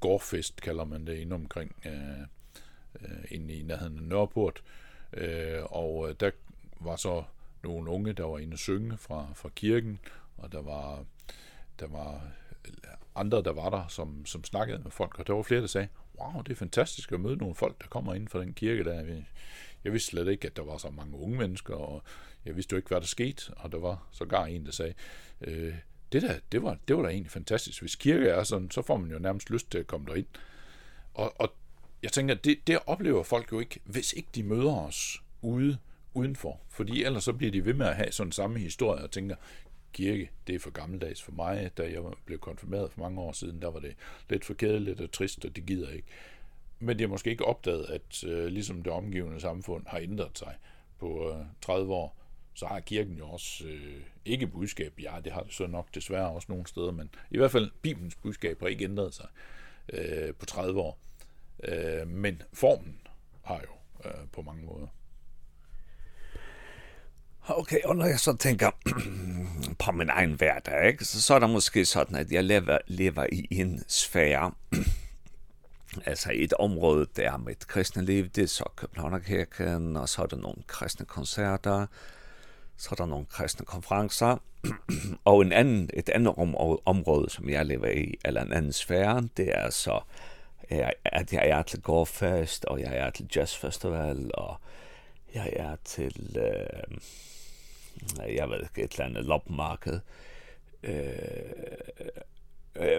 [0.00, 2.20] gårdfest, kalder man det, inde omkring, øh,
[3.00, 4.62] øh, inde i nærheden af Nørreport.
[5.12, 6.30] Øh, og øh, der
[6.80, 7.22] var så
[7.62, 9.98] nogle unge, der var inde og synge fra, fra kirken,
[10.36, 11.04] og der var,
[11.80, 12.30] der var
[13.14, 15.88] andre, der var der, som, som snakkede med folk, og der var flere, der sagde,
[16.20, 19.02] wow, det er fantastisk at møde nogle folk, der kommer ind fra den kirke, der
[19.02, 19.24] vi,
[19.84, 22.02] jeg vidste slet ikke, at der var så mange unge mennesker, og
[22.44, 24.94] jeg vidste jo ikke, hvad der skete, og der var så gar en, der sagde,
[25.40, 25.74] øh,
[26.12, 27.80] det der, det var, det var da egentlig fantastisk.
[27.80, 30.26] Hvis kirke er sådan, så får man jo nærmest lyst til at komme derind.
[31.14, 31.54] Og, og
[32.02, 35.78] jeg tænker, det, det oplever folk jo ikke, hvis ikke de møder os ude
[36.14, 36.60] udenfor.
[36.68, 39.36] Fordi ellers så bliver de ved med at have sådan samme historie og tænker,
[39.92, 41.70] kirke, det er for gammeldags for mig.
[41.76, 43.94] Da jeg blev konfirmeret for mange år siden, der var det
[44.28, 46.08] lidt for kedeligt og trist, og det gider ikke
[46.78, 50.54] men det er måske ikke opdaget, at øh, ligesom det omgivende samfund har ændret sig
[50.98, 52.16] på øh, 30 år,
[52.54, 55.00] så har kirken jo også øh, ikke budskab.
[55.02, 58.14] Ja, det har det så nok desværre også nogle steder, men i hvert fald Bibelens
[58.14, 59.26] budskab har ikke ændret sig
[59.92, 60.98] øh, på 30 år.
[61.64, 63.00] Øh, men formen
[63.42, 64.86] har jo øh, på mange måder.
[67.50, 68.70] Okay, og når jeg så tænker
[69.84, 71.04] på min egen hverdag, ikke?
[71.04, 74.52] Så, så er der måske sådan, at jeg lever, lever i en sfære,
[76.06, 80.26] altså et område der med et kristne liv, det er så Københavnerkirken, og så er
[80.26, 81.86] der nogle kristne koncerter,
[82.76, 84.36] så er der nogle kristne konferencer,
[85.24, 89.28] og en anden, et andet om, område, som jeg lever i, eller en anden sfære,
[89.36, 90.00] det er så,
[91.04, 94.56] at jeg er til gårdfest, og jeg er til jazzfestival, og
[95.34, 96.98] jeg er til, øh,
[98.36, 100.00] jeg ved ikke, et eller andet loppemarked,
[100.82, 101.08] øh,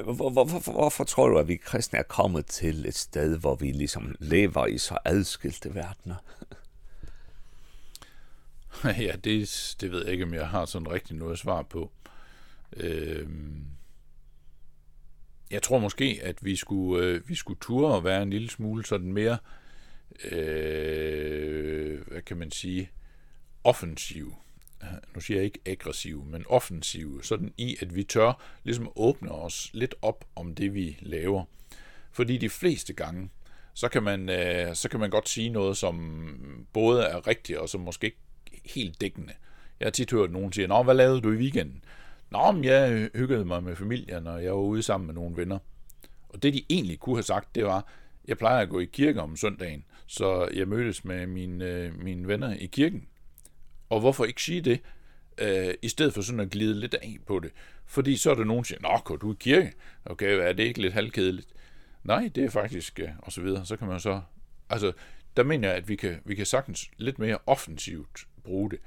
[0.03, 4.65] Hvorfor tror du, at vi kristne er kommet til et sted, hvor vi liksom lever
[4.65, 6.15] i så adskilte verdener?
[9.05, 11.91] ja, det, det ved jeg ikke, om jeg har sådan rigtig noget svar på.
[12.77, 13.65] Ehm
[15.51, 18.85] jeg tror måske, at vi skulle, øh, vi skulle ture og være en lille smule
[18.85, 19.37] sådan mere,
[20.31, 22.89] øh, hvad kan man sige,
[23.63, 24.35] offensiv
[25.15, 29.69] nu siger jeg ikke aggressive, men offensive, sådan i, at vi tør ligesom åbne os
[29.73, 31.43] lidt op om det, vi laver.
[32.11, 33.29] Fordi de fleste gange,
[33.73, 37.69] så kan man, øh, så kan man godt sige noget, som både er rigtigt og
[37.69, 38.17] som måske ikke
[38.65, 39.33] helt dækkende.
[39.79, 41.83] Jeg har tit hørt nogen sige, Nå, hvad lavede du i weekenden?
[42.31, 45.59] Nå, men jeg hyggede mig med familien, og jeg var ude sammen med nogle venner.
[46.29, 47.87] Og det, de egentlig kunne have sagt, det var,
[48.27, 52.53] jeg plejer at gå i kirke om søndagen, så jeg mødtes med mine, mine venner
[52.53, 53.07] i kirken.
[53.89, 54.79] Og hvorfor ikke sige det,
[55.37, 57.51] øh, i stedet for sådan at glide lidt af på det?
[57.85, 59.73] Fordi så er der nogen, der siger, Nå, går du i kirke?
[60.05, 61.47] Okay, er det ikke lidt halvkedeligt?
[62.03, 63.65] Nej, det er faktisk, øh, og så videre.
[63.65, 64.21] Så kan man så,
[64.69, 64.91] altså,
[65.37, 68.79] der mener jeg, at vi kan, vi kan sagtens lidt mere offensivt bruge det.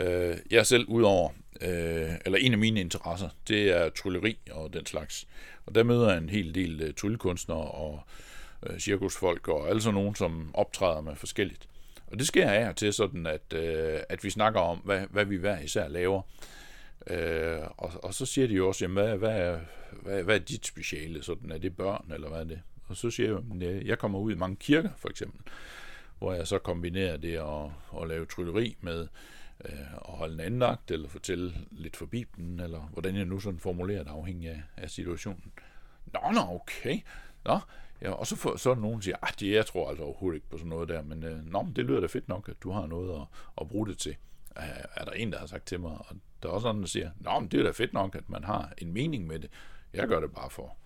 [0.00, 4.72] Øh, jeg er selv udover, øh, eller en af mine interesser, det er trylleri og
[4.72, 5.26] den slags.
[5.66, 8.00] Og der møder jeg en hel del øh, tryllekunstnere og
[8.66, 11.68] øh, cirkusfolk og alle sådan nogen, som optræder med forskelligt.
[12.06, 15.36] Og det sker af til sådan, at, øh, at vi snakker om, hvad, hvad vi
[15.36, 16.22] hver især laver.
[17.06, 19.58] Øh, og, og så siger de jo også, jamen, hvad, hvad, er,
[20.02, 21.22] hvad, hvad er dit speciale?
[21.22, 22.60] Sådan, er det børn, eller hvad er det?
[22.88, 25.40] Og så siger jeg, at jeg kommer ud i mange kirker, for eksempel,
[26.18, 29.08] hvor jeg så kombinerer det at, at lave trylleri med
[29.64, 33.58] øh, at holde en andagt, eller fortælle lidt for Bibelen, eller hvordan jeg nu sådan
[33.58, 35.52] formulerer det afhængig af, af situationen.
[36.12, 37.00] Nå, nå, okay.
[37.44, 37.58] Nå,
[38.02, 40.36] Ja, og så, får så er der nogen, der siger, at jeg tror altså overhovedet
[40.36, 42.70] ikke på sådan noget der, men øh, nå, det lyder da fedt nok, at du
[42.70, 43.26] har noget at,
[43.60, 44.16] at bruge det til.
[44.58, 44.64] Øh,
[44.96, 47.10] er der en, der har sagt til mig, og der er også andre, der siger,
[47.20, 49.50] nå, men det er da fedt nok, at man har en mening med det.
[49.92, 50.76] Jeg gør det bare for,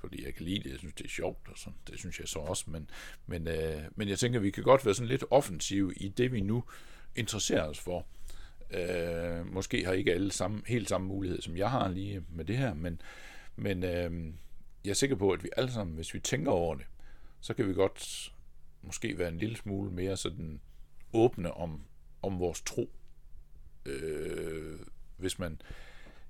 [0.00, 1.78] fordi jeg kan lide det, jeg synes, det er sjovt, og sådan.
[1.90, 2.90] det synes jeg så også, men,
[3.26, 6.40] men, øh, men jeg tænker, vi kan godt være sådan lidt offensive i det, vi
[6.40, 6.64] nu
[7.16, 8.06] interesserer os for.
[8.70, 12.56] Øh, måske har ikke alle samme, helt samme mulighed, som jeg har lige med det
[12.56, 13.00] her, men,
[13.56, 14.32] men øh,
[14.88, 16.86] jeg er sikker på, at vi alle sammen, hvis vi tænker over det,
[17.40, 18.32] så kan vi godt
[18.82, 20.60] måske være en lille smule mere sådan
[21.12, 21.82] åbne om,
[22.22, 22.90] om vores tro.
[23.86, 24.78] Øh,
[25.16, 25.60] hvis man,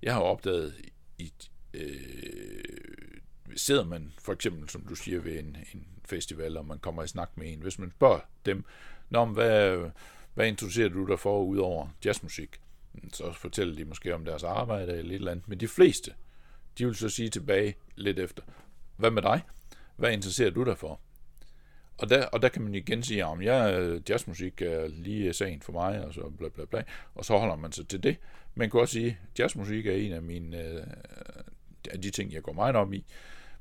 [0.03, 0.75] jeg har opdaget,
[1.19, 1.33] i,
[1.75, 3.21] øh,
[3.57, 7.09] sidder man for eksempel, som du siger, ved en, en festival, og man kommer i
[7.09, 8.65] snak med en, hvis man spørger dem,
[9.11, 9.91] Nå, hvad,
[10.35, 12.61] hvad interesserer du dig for udover jazzmusik?
[13.13, 16.15] Så fortæller de måske om deres arbejde eller et eller andet, men de fleste,
[16.79, 18.43] de vil så sige tilbage lidt efter,
[18.97, 19.43] hvad med dig?
[19.97, 21.01] Hvad interesserer du dig for?
[21.99, 25.73] Og der, og der kan man igen sige, om ja, jazzmusik er lige sagen for
[25.73, 26.83] mig, og så bla bla bla,
[27.15, 28.17] og så holder man sig til det.
[28.55, 30.57] Man kan også sige, jazzmusik er en af mine,
[31.91, 33.05] af de ting, jeg går meget op i.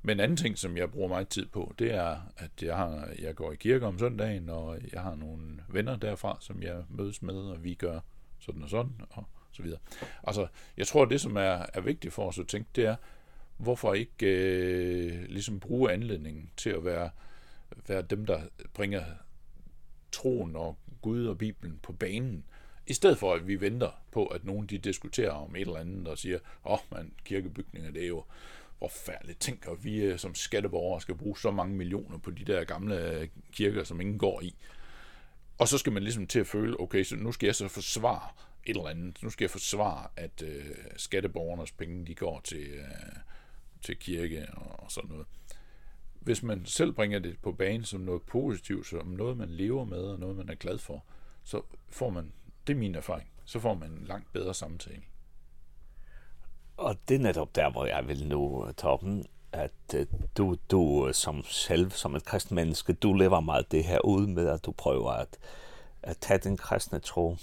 [0.01, 3.10] Men en anden ting, som jeg bruger meget tid på, det er, at jeg, har,
[3.19, 7.21] jeg går i kirke om søndagen, og jeg har nogle venner derfra, som jeg mødes
[7.21, 7.99] med, og vi gør
[8.39, 9.23] sådan og sådan, og
[9.57, 9.79] så videre.
[10.23, 12.95] Altså, jeg tror, det, som er, er vigtigt for os at tænke, det er,
[13.57, 17.09] hvorfor ikke øh, ligesom bruge anledningen til at være,
[17.87, 18.41] være dem, der
[18.73, 19.03] bringer
[20.11, 22.43] troen og Gud og Bibelen på banen,
[22.87, 26.07] i stedet for at vi venter på, at nogen de diskuterer om et eller andet
[26.07, 28.23] og siger, åh oh, man, kirkebygninger, det er jo
[28.79, 29.39] forfærdeligt.
[29.39, 33.83] Tænk, at vi som skatteborgere skal bruge så mange millioner på de der gamle kirker,
[33.83, 34.55] som ingen går i.
[35.57, 38.29] Og så skal man ligesom til at føle, okay, så nu skal jeg så forsvare,
[38.67, 39.23] et eller andet.
[39.23, 43.15] Nu skal jeg forsvare, at øh, skatteborgernes penge, de går til, øh,
[43.82, 45.25] til kirke og, og sådan noget.
[46.19, 50.01] Hvis man selv bringer det på banen som noget positivt, som noget, man lever med
[50.01, 51.03] og noget, man er glad for,
[51.43, 52.32] så får man,
[52.67, 55.01] det er min erfaring, så får man en langt bedre samtale.
[56.77, 59.95] Og det er netop der, hvor jeg vil nå, toppen, at
[60.38, 64.47] du, du som selv, som et kristen menneske, du lever meget det her ud med,
[64.47, 65.38] at du prøver at,
[66.03, 67.38] at tage den kristne tro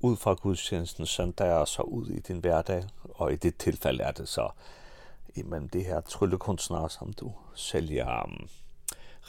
[0.00, 2.84] ud fra gudstjenesten søndag og så ud i din hverdag.
[3.04, 4.48] Og i det tilfælde er det så
[5.34, 8.48] imellem det her tryllekunstnere, som du sælger um,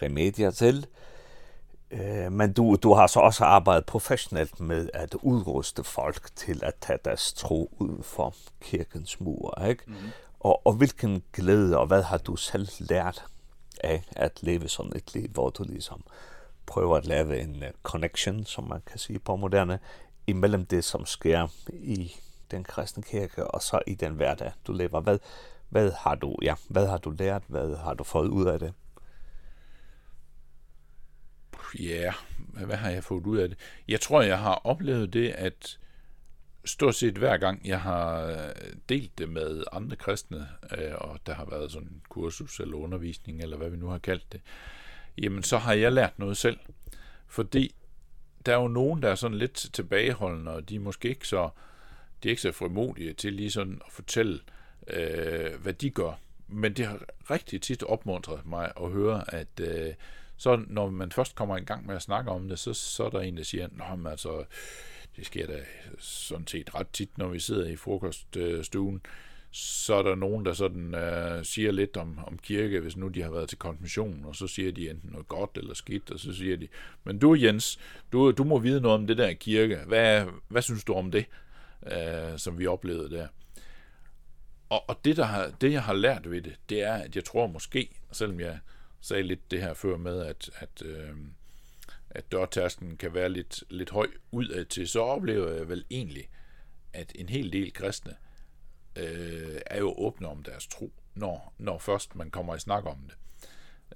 [0.02, 0.88] remedier til.
[1.92, 6.74] Øh, men du, du har så også arbejdet professionelt med at udruste folk til at
[6.82, 9.64] tage deres tro ud for kirkens mur.
[9.68, 9.84] Ikke?
[9.88, 9.96] Mm.
[10.40, 13.26] Og, og hvilken glæde, og hvad har du selv lært
[13.84, 16.04] af at leve sådan et liv, hvor du ligesom
[16.66, 19.80] prøver at lave en uh, connection, som man kan sige på moderne,
[20.28, 22.12] imellem det, som sker i
[22.52, 25.02] den kristne kirke, og så i den hverdag, du lever.
[25.02, 25.20] Hvad,
[25.70, 27.44] hvad har du, ja, hvad har du lært?
[27.48, 28.74] Hvad har du fået ud af det?
[31.80, 32.14] Ja,
[32.66, 33.58] hvad har jeg fået ud af det?
[33.88, 35.80] Jeg tror, jeg har oplevet det, at
[36.66, 38.36] stort set hver gang, jeg har
[38.90, 43.42] delt det med andre kristne, øh, og der har været sådan en kursus eller undervisning,
[43.42, 44.42] eller hvad vi nu har kaldt det,
[45.18, 46.60] jamen så har jeg lært noget selv.
[47.28, 47.76] Fordi
[48.46, 51.50] der er jo nogen, der er sådan lidt tilbageholdende, og de er måske ikke så,
[52.24, 54.40] de er ikke så frimodige til lige sådan at fortælle,
[54.88, 56.20] øh, hvad de gør.
[56.48, 57.00] Men det har
[57.32, 59.94] rigtig tit opmuntret mig at høre, at øh,
[60.38, 63.10] så når man først kommer i gang med at snakke om det, så, så er
[63.10, 64.44] der en, der siger, Nå, men altså,
[65.16, 65.60] det sker da
[66.00, 69.02] sådan set ret tit, når vi sidder i frokoststuen, øh,
[69.52, 73.22] så er der nogen, der sådan øh, siger lidt om, om kirke, hvis nu de
[73.22, 76.34] har været til konfirmation, og så siger de enten noget godt eller skidt, og så
[76.34, 76.68] siger de,
[77.04, 77.80] men du Jens,
[78.12, 79.80] du, du må vide noget om det der kirke.
[79.88, 81.26] Hvad, hvad synes du om det,
[81.92, 83.28] øh, som vi oplevede der?
[84.70, 87.24] Og, og det, der har, det, jeg har lært ved det, det er, at jeg
[87.26, 88.60] tror måske, selvom jeg
[89.02, 91.16] sagde lidt det her før med, at, at, øh,
[92.10, 96.30] at dørtærsken kan være lidt, lidt høj udad til, så oplever jeg vel egentlig,
[96.94, 98.31] at en hel del kristne, øh,
[98.96, 102.98] øh, er jo åbne om deres tro, når, når først man kommer i snak om
[103.08, 103.18] det.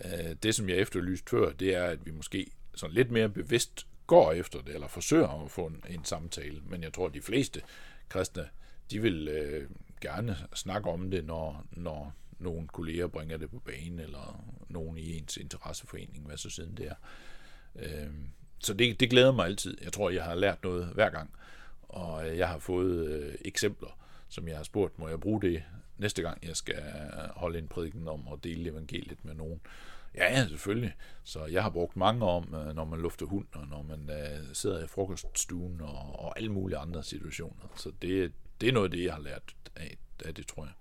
[0.06, 3.88] Øh, det, som jeg efterlyste før, det er, at vi måske sådan lidt mere bevidst
[4.08, 6.62] går efter det, eller forsøger at få en, en samtale.
[6.66, 7.62] Men jeg tror, at de fleste
[8.10, 8.50] kristne,
[8.92, 9.70] de vil øh,
[10.02, 15.18] gerne snakke om det, når, når nogle kolleger bringer det på banen, eller nogen i
[15.18, 16.96] ens interesseforening, hvad så siden det er.
[17.76, 18.10] Øh,
[18.60, 19.78] så det, det glæder mig altid.
[19.84, 21.34] Jeg tror, jeg har lært noget hver gang,
[21.82, 24.05] og jeg har fået øh, eksempler
[24.36, 25.64] som jeg har spurgt, må jeg bruge det
[25.98, 26.84] næste gang, jeg skal
[27.36, 29.62] holde en prædiken om at dele evangeliet med nogen?
[30.16, 30.94] Ja, ja, selvfølgelig.
[31.24, 34.84] Så jeg har brugt mange om, når man lufter hund, og når man øh, sidder
[34.84, 37.74] i frokoststuen, og, og alle mulige andre situationer.
[37.76, 40.74] Så det, det er noget af det, jeg har lært af, af det, tror jeg.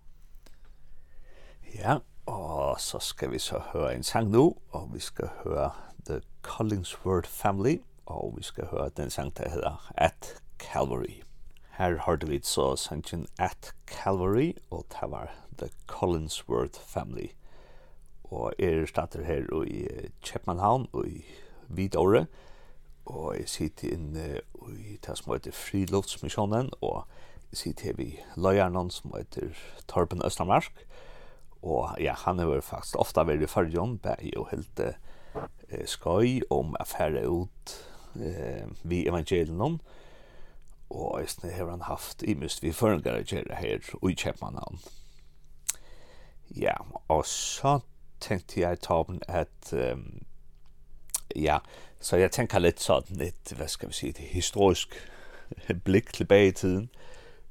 [1.74, 1.96] Ja,
[2.26, 5.70] og så skal vi så høre en sang nu, og vi skal høre
[6.06, 7.76] The Collingsworth Family,
[8.06, 11.23] og vi skal høre den sang, der hedder At Calvary.
[11.74, 17.26] Her hørte vi så sangen At Calvary, og det var The Collinsworth Family.
[18.24, 19.88] Og er starter her i
[20.22, 21.24] Kjepmanhavn og i
[21.68, 22.26] Vidåre,
[23.06, 27.08] og jeg sitter inne i det som heter Friluftsmissionen, og
[27.50, 29.50] jeg sitter her i Løyernon som heter
[29.88, 30.86] Torben Østermark.
[31.62, 36.76] og ja, han har faktisk ofte vært i fargen, bare jo helt eh, skøy om
[36.80, 37.76] affære ut
[38.14, 39.80] eh, vi evangelien og
[40.90, 44.80] og eisne har han haft i mist vi føringar gjerra her og i Kjepmanavn.
[46.54, 46.76] Ja,
[47.08, 47.80] og så
[48.20, 50.22] tenkte jeg, Torben, at um,
[51.36, 51.58] ja,
[52.00, 54.94] så jeg tenker litt sånn, litt, hva skal vi si, et historisk
[55.86, 56.88] blikk tilbake i tiden.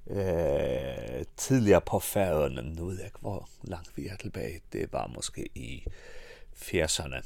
[0.04, 5.08] Eh, tidligere på færøerne, nu ved jeg ikke, hvor langt vi er tilbage, det var
[5.08, 5.86] måske i
[6.56, 7.24] 80'erne.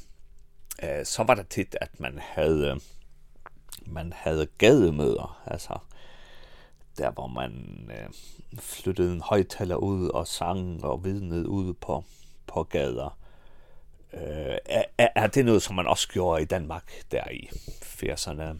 [0.78, 2.80] Eh, så var det tit, at man havde,
[3.86, 5.78] man havde gademøder, altså,
[6.98, 7.52] der hvor man
[7.90, 8.08] øh,
[8.58, 12.04] flyttede en højtaler ud og sang og vidnede ud på,
[12.46, 13.18] på gader.
[14.14, 14.58] Øh,
[14.98, 17.48] er, er det noget, som man også gjorde i Danmark der i
[17.82, 18.58] 80'erne?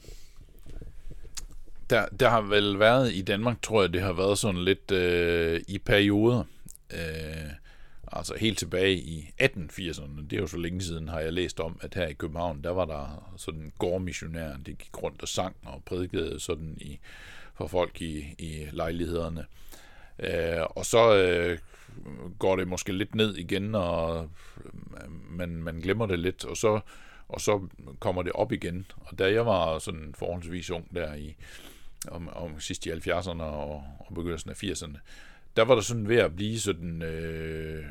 [1.90, 5.60] Der, der har vel været i Danmark, tror jeg, det har været sådan lidt øh,
[5.68, 6.44] i perioder.
[6.90, 7.50] Øh,
[8.12, 11.78] altså helt tilbage i 1880'erne, det er jo så længe siden, har jeg læst om,
[11.82, 15.82] at her i København, der var der sådan gårdmissionær, det gik rundt og sang og
[15.86, 16.98] prædikede sådan i
[17.58, 19.46] for folk i, i lejlighederne.
[20.18, 21.58] Øh, og så øh,
[22.38, 24.30] går det måske lidt ned igen, og
[25.30, 26.80] man, man glemmer det lidt, og så,
[27.28, 28.86] og så kommer det op igen.
[28.96, 31.36] Og da jeg var sådan forholdsvis ung der i
[32.08, 34.98] om, om sidst i 70'erne og, og begyndelsen af 80'erne,
[35.56, 37.84] der var der sådan ved at blive sådan øh,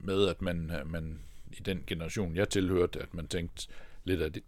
[0.00, 1.18] med, at man, man
[1.52, 3.68] i den generation, jeg tilhørte, at man tænkte
[4.04, 4.42] lidt af det,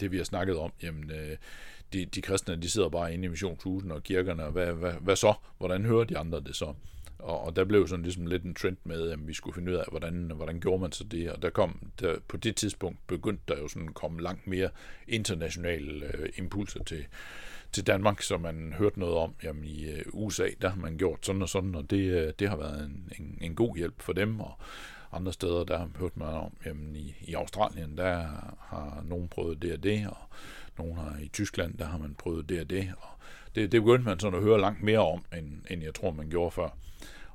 [0.00, 1.36] det vi har snakket om, jamen øh,
[1.92, 5.34] de, de kristne, de sidder bare inde i missionshusen og kirkerne, hvad, hvad, hvad så?
[5.58, 6.74] Hvordan hører de andre det så?
[7.22, 9.76] Og, og der blev sådan ligesom lidt en trend med, at vi skulle finde ud
[9.76, 13.42] af, hvordan, hvordan gjorde man så det, og der kom, der, på det tidspunkt begyndte
[13.48, 14.68] der jo sådan at komme langt mere
[15.08, 17.04] internationale øh, impulser til,
[17.72, 21.26] til Danmark, som man hørte noget om, jamen i øh, USA, der har man gjort
[21.26, 24.12] sådan og sådan, og det, øh, det har været en, en, en god hjælp for
[24.12, 24.58] dem, og
[25.12, 28.16] andre steder, der har hørt man om, jamen i, i Australien, der
[28.58, 30.16] har nogen prøvet det og det, og
[30.78, 33.08] Nogen har i Tyskland, der har man prøvet det og det, og
[33.54, 36.30] det, det begyndte man sådan at høre langt mere om, end, end jeg tror, man
[36.30, 36.68] gjorde før.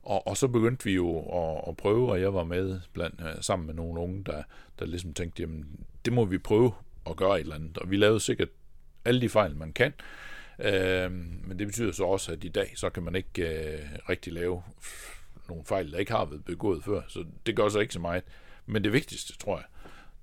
[0.03, 3.65] Og, og så begyndte vi jo at, at prøve, og jeg var med blandt, sammen
[3.65, 4.43] med nogle unge, der,
[4.79, 6.71] der ligesom tænkte, jamen, det må vi prøve
[7.09, 7.77] at gøre et eller andet.
[7.77, 8.49] Og vi lavede sikkert
[9.05, 9.93] alle de fejl, man kan.
[10.59, 13.79] Øh, men det betyder så også, at i dag, så kan man ikke øh,
[14.09, 14.63] rigtig lave
[15.49, 17.01] nogle fejl, der ikke har været begået før.
[17.07, 18.23] Så det gør så ikke så meget.
[18.65, 19.65] Men det vigtigste, tror jeg,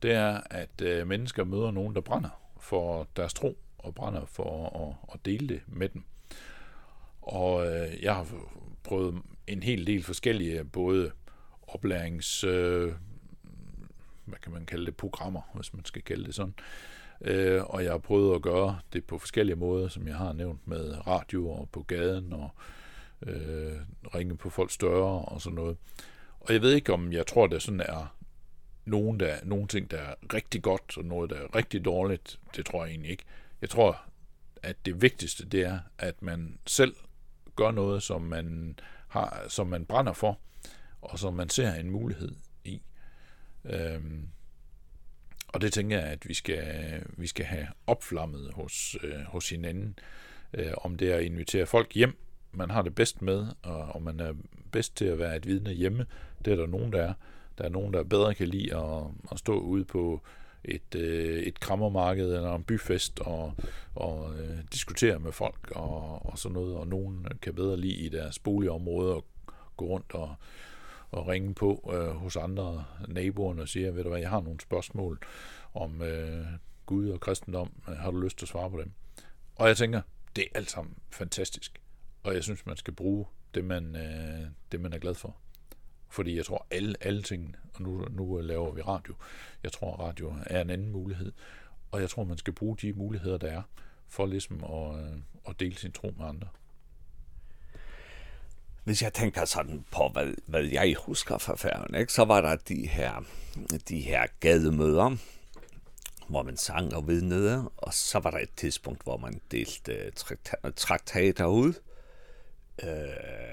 [0.02, 4.78] det er, at øh, mennesker møder nogen, der brænder for deres tro og brænder for
[4.88, 6.04] at, at dele det med dem.
[7.22, 7.66] Og
[8.02, 8.26] jeg har
[8.82, 11.10] prøvet en hel del forskellige både
[11.62, 12.92] oplærings øh,
[14.24, 16.54] hvad kan man kalde det programmer, hvis man skal kalde det sådan.
[17.20, 20.32] Eh øh, og jeg har prøvet at gøre det på forskellige måder, som jeg har
[20.32, 22.50] nævnt med radio og på gaden og
[23.26, 23.72] øh
[24.14, 25.76] ringe på folk større og sådan noget.
[26.40, 28.16] Og jeg ved ikke om jeg tror det sådan er
[28.84, 32.40] nogen, der, nogen ting, der er rigtig godt, og noget, der er rigtig dårligt.
[32.56, 33.24] Det tror jeg egentlig ikke.
[33.60, 34.00] Jeg tror,
[34.62, 36.94] at det vigtigste, det er, at man selv
[37.56, 38.78] gør noget, som man,
[39.08, 40.38] har, som man brænder for,
[41.02, 42.32] og som man ser en mulighed
[42.64, 42.82] i.
[43.64, 44.28] Øhm,
[45.48, 49.98] og det tænker jeg, at vi skal, vi skal have opflammet hos, øh, hos hinanden,
[50.54, 52.18] øh, om det er at invitere folk hjem,
[52.52, 54.34] man har det bedst med, og, og man er
[54.72, 56.06] bedst til at være et vidne hjemme,
[56.44, 57.14] det er der nogen, der er,
[57.58, 60.20] Der er nogen, der bedre kan lide at, at stå ude på
[60.64, 63.52] et øh, et krammermarked eller en byfest og
[63.94, 68.08] og øh, diskutere med folk og og sådan noget og nogen kan bedre lide i
[68.08, 69.24] deres boligområde og
[69.76, 70.34] gå rundt og
[71.10, 74.60] og ringe på øh, hos andre naboerne og sige, ved du hvad, jeg har nogle
[74.60, 75.18] spørgsmål
[75.74, 76.46] om øh,
[76.86, 78.92] Gud og kristendom, har du lyst til at svare på dem?
[79.56, 80.00] Og jeg tænker,
[80.36, 81.80] det er alt sammen fantastisk,
[82.22, 85.36] og jeg synes, man skal bruge det, man, øh, det, man er glad for
[86.14, 89.14] fordi jeg tror alle, alle tingene, og nu, nu laver vi radio,
[89.62, 91.32] jeg tror radio er en anden mulighed,
[91.90, 93.62] og jeg tror man skal bruge de muligheder, der er,
[94.08, 95.04] for ligesom at,
[95.48, 96.48] at dele sin tro med andre.
[98.84, 102.56] Hvis jeg tænker sådan på, hvad, hvad jeg husker fra færgen, ikke, så var der
[102.56, 103.24] de her,
[103.88, 105.16] de her gademøder,
[106.28, 110.10] hvor man sang og vidnede, og så var der et tidspunkt, hvor man delte
[110.76, 111.72] traktater ud,
[112.82, 113.43] øh,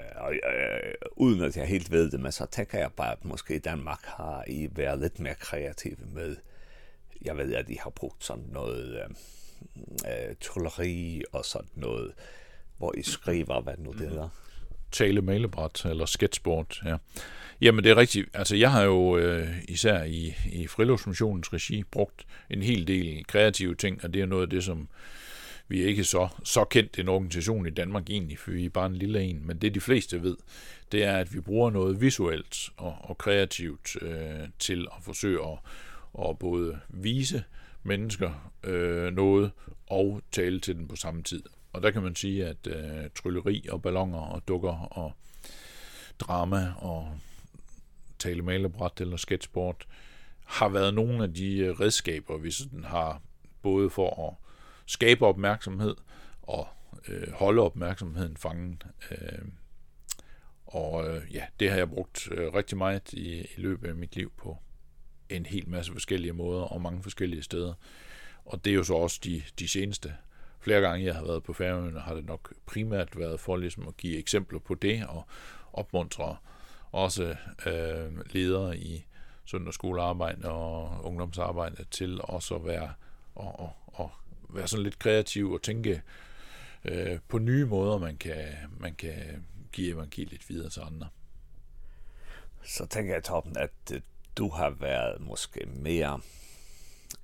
[1.12, 4.44] uden at jeg helt ved det, men så tænker jeg bare, at måske Danmark har
[4.46, 6.36] I været lidt mere kreative med,
[7.22, 9.02] jeg ved, at I har brugt sådan noget
[10.06, 12.12] øh, trolleri og sådan noget,
[12.78, 14.28] hvor I skriver, hvad nu det hedder.
[14.92, 16.96] Tale-malebræt eller sketchboard, ja.
[17.60, 18.28] Jamen det er rigtigt.
[18.34, 23.74] Altså jeg har jo øh, især i, i friluftsmissionens regi brugt en hel del kreative
[23.74, 24.88] ting, og det er noget af det, som
[25.72, 28.86] vi er ikke så, så kendt en organisation i Danmark egentlig, for vi er bare
[28.86, 30.36] en lille en, men det de fleste ved,
[30.92, 35.58] det er, at vi bruger noget visuelt og, og kreativt øh, til at forsøge at,
[36.28, 37.44] at både vise
[37.82, 39.50] mennesker øh, noget
[39.86, 41.42] og tale til dem på samme tid.
[41.72, 45.12] Og der kan man sige, at øh, trylleri og ballonger og dukker og
[46.18, 47.18] drama og
[48.18, 49.86] talemalerbræt eller sketchboard
[50.44, 53.20] har været nogle af de redskaber, vi sådan har
[53.62, 54.41] både for at
[54.86, 55.96] skabe opmærksomhed
[56.42, 56.68] og
[57.08, 58.82] øh, holde opmærksomheden fangen.
[59.10, 59.44] Øh,
[60.66, 64.16] og øh, ja, det har jeg brugt øh, rigtig meget i, i løbet af mit
[64.16, 64.58] liv på
[65.28, 67.74] en hel masse forskellige måder og mange forskellige steder.
[68.44, 70.14] Og det er jo så også de, de seneste
[70.60, 73.96] flere gange, jeg har været på færøerne, har det nok primært været for ligesom at
[73.96, 75.26] give eksempler på det og
[75.72, 76.36] opmuntre
[76.92, 79.06] også øh, ledere i
[79.44, 82.92] søndagsskolearbejde og ungdomsarbejde til også at være
[83.34, 84.10] og, og, og
[84.54, 86.02] være sådan lidt kreativ og tænke
[86.84, 88.46] øh, på nye måder, man kan,
[88.80, 91.08] man kan give evangeliet videre til andre.
[92.64, 94.02] Så tænker jeg, Torben, at
[94.36, 96.20] du har været måske mere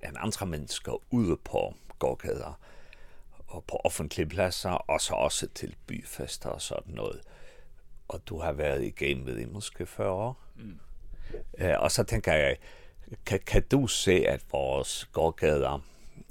[0.03, 2.59] end andre mennesker ude på gårdkæder
[3.47, 7.21] og på offentlige pladser, og så også til byfester og sådan noget.
[8.07, 10.41] Og du har været i gamet i måske 40 år.
[10.55, 10.79] Mm.
[11.57, 12.57] Eh, og så tænker jeg,
[13.25, 15.79] kan, kan du se, at vores gårdgader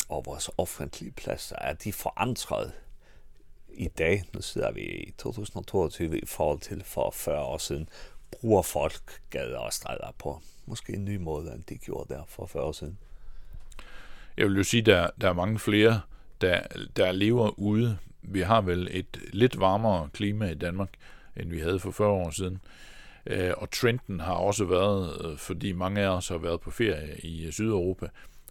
[0.08, 2.72] og vores offentlige pladser, er de forandret
[3.68, 7.88] i dag, nu sidder vi i 2022 i forhold til for 40 år siden,
[8.30, 12.46] bruger folk gader og stræder på måske en ny måde, end de gjorde der for
[12.46, 12.98] 40 år siden?
[14.36, 16.00] Jeg vil jo sige, der, der er mange flere,
[16.40, 16.62] der,
[16.96, 17.98] der lever ude.
[18.22, 20.90] Vi har vel et lidt varmere klima i Danmark,
[21.36, 22.58] end vi havde for 40 år siden.
[23.56, 28.08] Og trenden har også været, fordi mange af os har været på ferie i Sydeuropa,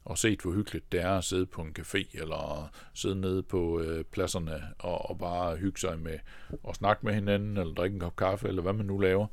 [0.08, 3.82] og set hvor hyggeligt det er at sidde på en café eller sidde nede på
[3.82, 6.20] øh, pladserne og, og bare hygge sig med
[6.64, 9.28] og snakke med hinanden eller drikke en kop kaffe eller hvad man nu laver.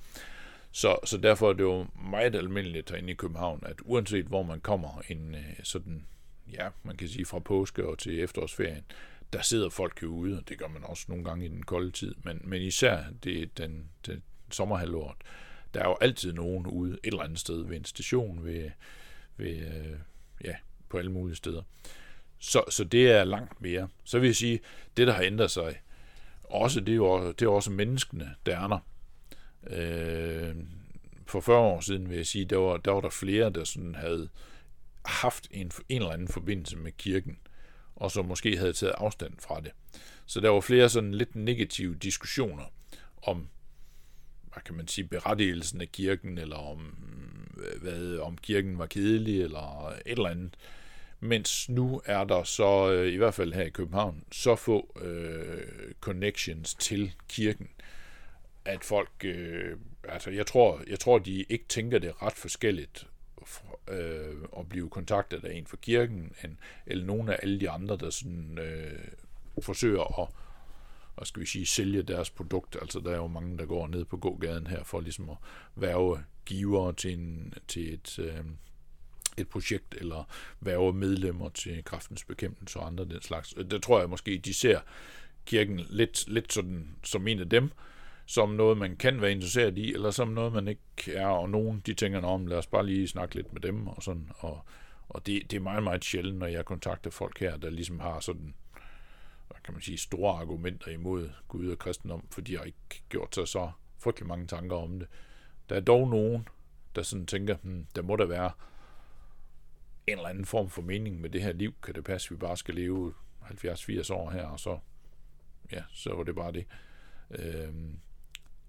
[0.73, 4.61] Så, så derfor er det jo meget almindeligt herinde i København, at uanset hvor man
[4.61, 6.07] kommer en sådan,
[6.53, 8.85] ja, man kan sige fra påske og til efterårsferien,
[9.33, 11.91] der sidder folk jo ude, og det gør man også nogle gange i den kolde
[11.91, 15.17] tid, men, men især det den, den sommerhalvåret,
[15.75, 18.71] der er jo altid nogen ude et eller andet sted ved en station, ved,
[19.37, 19.67] ved
[20.45, 20.55] ja,
[20.89, 21.63] på alle mulige steder.
[22.39, 23.89] Så, så det er langt mere.
[24.05, 24.61] Så vil jeg sige,
[24.97, 25.81] det der har ændret sig,
[26.43, 28.79] også det er jo det er også menneskene, der er der.
[29.67, 30.55] Øh,
[31.27, 33.95] for 40 år siden vil jeg sige, der var der, var der flere, der sådan
[33.95, 34.29] havde
[35.05, 37.39] haft en, en eller anden forbindelse med kirken,
[37.97, 39.73] og som måske havde taget afstand fra det.
[40.27, 42.65] Så der var flere sådan lidt negative diskussioner
[43.23, 43.49] om,
[44.55, 46.79] hvad kan man sige, berettigelsen af kirken, eller om,
[47.81, 50.57] hvad, om kirken var kedelig, eller et eller andet.
[51.21, 56.75] Mens nu er der så, i hvert fald her i København, så få øh, connections
[56.75, 57.69] til kirken,
[58.65, 59.77] at folk, øh,
[60.09, 63.07] altså jeg tror, jeg tror, de ikke tænker det ret forskelligt,
[63.89, 67.97] øh, at blive kontaktet af en fra kirken, en, eller nogen af alle de andre,
[67.97, 69.09] der sådan, øh,
[69.63, 70.29] forsøger at
[71.15, 72.77] hvad skal vi sige, sælge deres produkt.
[72.81, 75.37] Altså der er jo mange, der går ned på gågaden her for ligesom at
[75.75, 78.45] værve givere til, en, til et, øh,
[79.39, 80.29] et projekt, eller
[80.61, 83.55] værve medlemmer til kraftens bekæmpelse og andre den slags.
[83.71, 84.81] Det tror jeg måske, de ser
[85.47, 87.71] kirken lidt, lidt sådan, som en af dem,
[88.27, 91.83] som noget, man kan være interesseret i, eller som noget, man ikke er, og nogen,
[91.87, 94.65] de tænker, om lad os bare lige snakke lidt med dem, og sådan, og,
[95.09, 98.21] og det, det er meget, meget sjældent, når jeg kontakter folk her, der ligesom har
[98.21, 98.55] sådan
[99.65, 103.49] kan man sige, store argumenter imod Gud og kristendom, for de har ikke gjort sig
[103.49, 105.09] så frygtelig mange tanker om det.
[105.69, 106.49] Der er dog nogen,
[106.95, 108.51] der sådan tænker, hmm, der må der være
[110.07, 111.75] en eller anden form for mening med det her liv.
[111.83, 114.79] Kan det passe, at vi bare skal leve 70-80 år her, og så,
[115.73, 116.67] ja, så var det bare det.
[117.31, 117.99] Øhm,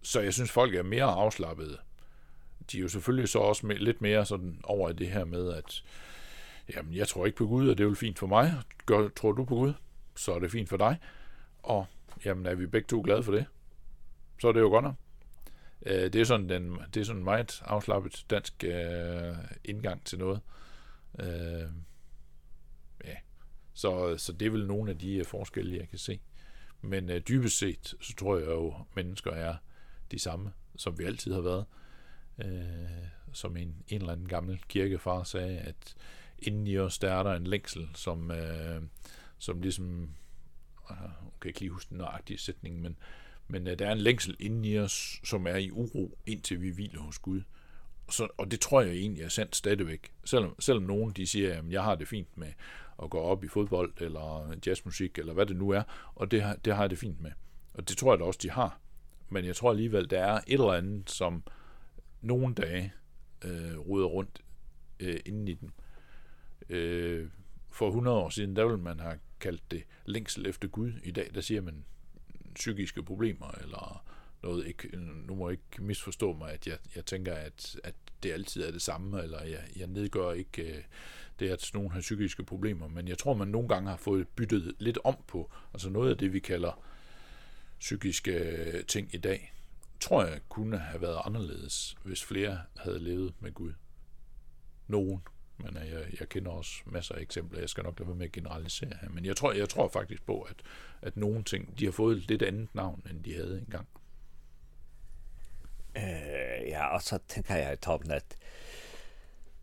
[0.01, 1.77] så jeg synes, folk er mere afslappede.
[2.71, 5.53] De er jo selvfølgelig så også med, lidt mere sådan over i det her med,
[5.53, 5.83] at
[6.75, 8.53] jamen, jeg tror ikke på Gud, og det er jo fint for mig.
[8.85, 9.73] Gør, tror du på Gud?
[10.15, 10.97] så er det fint for dig.
[11.63, 11.85] Og
[12.25, 13.45] jamen, er vi begge to glade for det,
[14.41, 14.95] så er det jo godt nok.
[15.85, 20.41] Øh, det er sådan den det er sådan meget afslappet dansk øh, indgang til noget.
[21.19, 21.69] Øh,
[23.05, 23.15] ja.
[23.73, 26.19] Så så det er vel nogle af de øh, forskelle jeg kan se.
[26.81, 29.55] Men øh, dybest set så tror jeg jo mennesker er
[30.11, 31.65] de samme som vi altid har været.
[32.45, 35.95] Øh, som en en eller anden gammel kirkefar sagde at
[36.39, 38.81] inden i os der er der en længsel som øh,
[39.39, 40.09] som ligesom,
[40.89, 40.97] uh,
[41.41, 42.97] kan ikke lige huske den nøjagtige sætning, men,
[43.47, 46.69] men uh, der er en længsel inde i os, som er i uro, indtil vi
[46.69, 47.41] hviler hos Gud.
[48.09, 50.13] Så, og det tror jeg egentlig er sandt stadigvæk.
[50.25, 52.53] Selvom, selvom nogen de siger, at jeg har det fint med
[53.03, 55.83] at gå op i fodbold, eller jazzmusik, eller hvad det nu er,
[56.15, 57.31] og det, har, det har jeg det fint med.
[57.73, 58.79] Og det tror jeg da også, de har.
[59.29, 61.43] Men jeg tror alligevel, der er et eller andet, som
[62.21, 62.93] nogle dage
[63.45, 64.41] øh, ruder rundt
[64.99, 65.71] øh, inden i den.
[66.69, 67.29] Øh,
[67.69, 70.91] for 100 år siden, der ville man have kaldt det længsel efter Gud.
[71.03, 71.85] I dag, der siger man
[72.55, 74.05] psykiske problemer, eller
[74.43, 78.31] noget, ikke, nu må jeg ikke misforstå mig, at jeg, jeg tænker, at, at det
[78.31, 80.83] altid er det samme, eller jeg, jeg nedgør ikke uh,
[81.39, 84.75] det, at nogen har psykiske problemer, men jeg tror, man nogle gange har fået byttet
[84.79, 86.81] lidt om på, altså noget af det, vi kalder
[87.79, 89.53] psykiske ting i dag,
[89.99, 93.73] tror jeg kunne have været anderledes, hvis flere havde levet med Gud.
[94.87, 95.21] Nogen.
[95.57, 97.59] Men jeg, jeg kender også masser af eksempler.
[97.59, 99.09] Jeg skal nok lade være med at generalisere her.
[99.09, 100.55] Men jeg tror, jeg tror faktisk på, at,
[101.01, 103.87] at nogle ting, de har fået lidt andet navn, end de havde engang.
[105.97, 108.37] Øh, ja, og så tænker jeg i toppen, at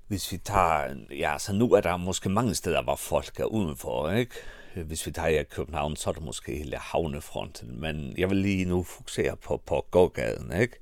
[0.06, 4.10] hvis vi tager, ja, så nu er der måske mange steder, hvor folk er udenfor,
[4.10, 4.34] ikke?
[4.74, 8.64] Hvis vi tager i København, så er det måske hele havnefronten, men jeg vil lige
[8.64, 10.76] nu fokusere på, på gågaden, ikke?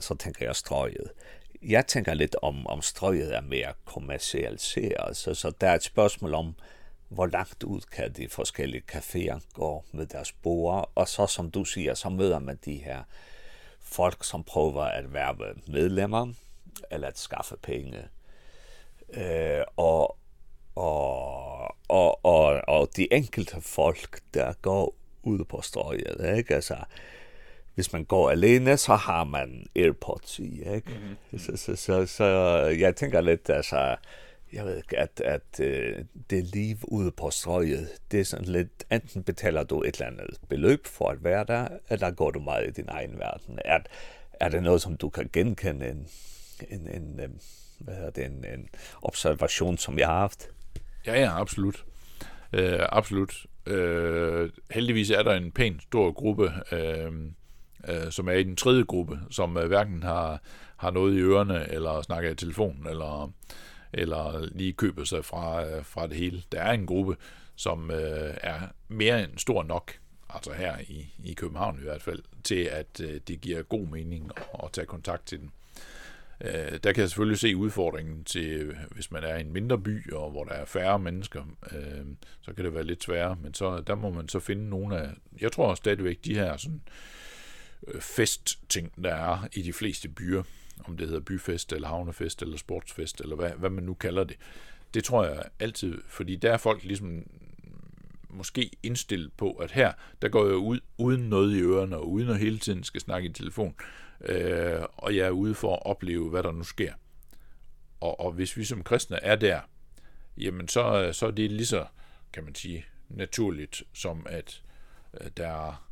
[0.00, 1.10] Så tænker jeg strøget
[1.64, 6.34] jeg tænker lidt om, om strøget er mere kommersialiseret, så, så der er et spørgsmål
[6.34, 6.54] om,
[7.08, 11.64] hvor langt ud kan de forskellige caféer gå med deres borer, og så som du
[11.64, 13.02] siger, så møder man de her
[13.80, 15.36] folk, som prøver at være
[15.66, 16.32] medlemmer,
[16.90, 17.98] eller at skaffe penge.
[19.14, 20.16] Øh, og,
[20.74, 26.54] og, og, og, og de enkelte folk, der går ud på strøget, ikke?
[26.54, 26.76] Altså,
[27.74, 30.90] hvis man går alene, så har man AirPods i, ikke?
[30.90, 31.38] Mm -hmm.
[31.38, 32.24] så, så, så, så
[32.78, 33.96] jeg tænker lidt, altså,
[34.52, 38.84] jeg ved ikke, at, at øh, det liv ude på strøget, det er sådan lidt,
[38.92, 42.68] enten betaler du et eller andet beløb for at være der, eller går du meget
[42.68, 43.58] i din egen verden.
[43.64, 43.78] Er,
[44.40, 46.08] er det noget, som du kan genkende en,
[46.70, 47.40] en, en, en
[47.78, 48.68] hvad hedder det, en, en
[49.02, 50.48] observation, som jeg har haft?
[51.06, 51.84] Ja, ja, absolut.
[52.52, 53.46] Øh, absolut.
[53.66, 57.12] Øh, heldigvis er der en pæn stor gruppe øh,
[57.88, 60.40] øh, som er i den tredje gruppe, som øh, hverken har,
[60.76, 63.32] har noget i ørerne, eller snakker i telefonen, eller,
[63.92, 66.42] eller lige køber sig fra, øh, fra det hele.
[66.52, 67.16] Der er en gruppe,
[67.56, 68.58] som øh, er
[68.88, 69.92] mere end stor nok,
[70.28, 74.30] altså her i, i København i hvert fald, til at øh, det giver god mening
[74.36, 75.50] at, at tage kontakt til den.
[76.40, 80.12] Øh, der kan jeg selvfølgelig se udfordringen til, hvis man er i en mindre by,
[80.12, 82.04] og hvor der er færre mennesker, øh,
[82.42, 85.10] så kan det være lidt sværere, men så, der må man så finde nogle af,
[85.40, 86.92] jeg tror stadigvæk de her sådan, øh,
[88.00, 90.42] festting, der er i de fleste byer,
[90.84, 94.36] om det hedder byfest, eller havnefest, eller sportsfest, eller hvad, hvad man nu kalder det.
[94.94, 97.26] Det tror jeg altid, fordi der er folk ligesom
[98.28, 102.28] måske indstillet på, at her, der går jeg ud uden noget i ørerne, og uden
[102.28, 103.74] at hele tiden skal snakke i telefon,
[104.20, 106.92] øh, og jeg er ude for at opleve, hvad der nu sker.
[108.00, 109.60] Og, og hvis vi som kristne er der,
[110.36, 111.86] jamen så, så er det lige så,
[112.32, 114.62] kan man sige, naturligt, som at
[115.20, 115.88] øh, der er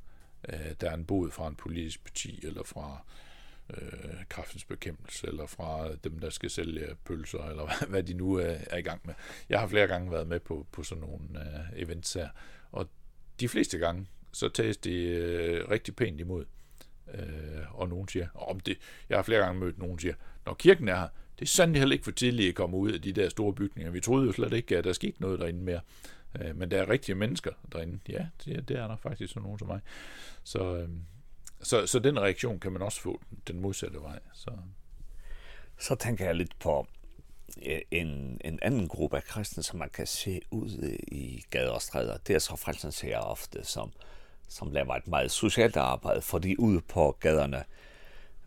[0.49, 3.05] øh, der er en bod fra en politisk parti, eller fra
[3.71, 8.57] øh, kraftens bekæmpelse, eller fra dem, der skal sælge pølser, eller hvad, de nu er,
[8.71, 9.15] er i gang med.
[9.49, 12.29] Jeg har flere gange været med på, på sådan nogle øh, events her,
[12.73, 12.89] og
[13.41, 16.45] de fleste gange, så tages det øh, rigtig pænt imod.
[17.15, 18.79] Øh, og nogen siger, om det,
[19.09, 20.15] jeg har flere gange mødt nogen siger,
[20.47, 23.03] når kirken er her, det er sandelig heller ikke for tidligt at komme ud af
[23.03, 23.93] de der store bygninger.
[23.93, 25.81] Vi troede jo slet ikke, at der skete noget derinde mere.
[26.41, 28.01] Øh, men der er rigtige mennesker derinde.
[28.09, 29.81] Ja, det, det er der faktisk sådan nogen som mig.
[30.45, 30.89] Så, øh,
[31.63, 34.19] så, så den reaktion kan man også få den modsatte vej.
[34.35, 34.51] Så,
[35.79, 36.87] så tænker jeg lidt på
[37.91, 42.17] en, en anden gruppe af kristne, som man kan se ud i gader og stræder.
[42.17, 43.93] Det er så frelsens ofte, som,
[44.49, 47.65] som laver et meget socialt arbejde, fordi ude på gaderne,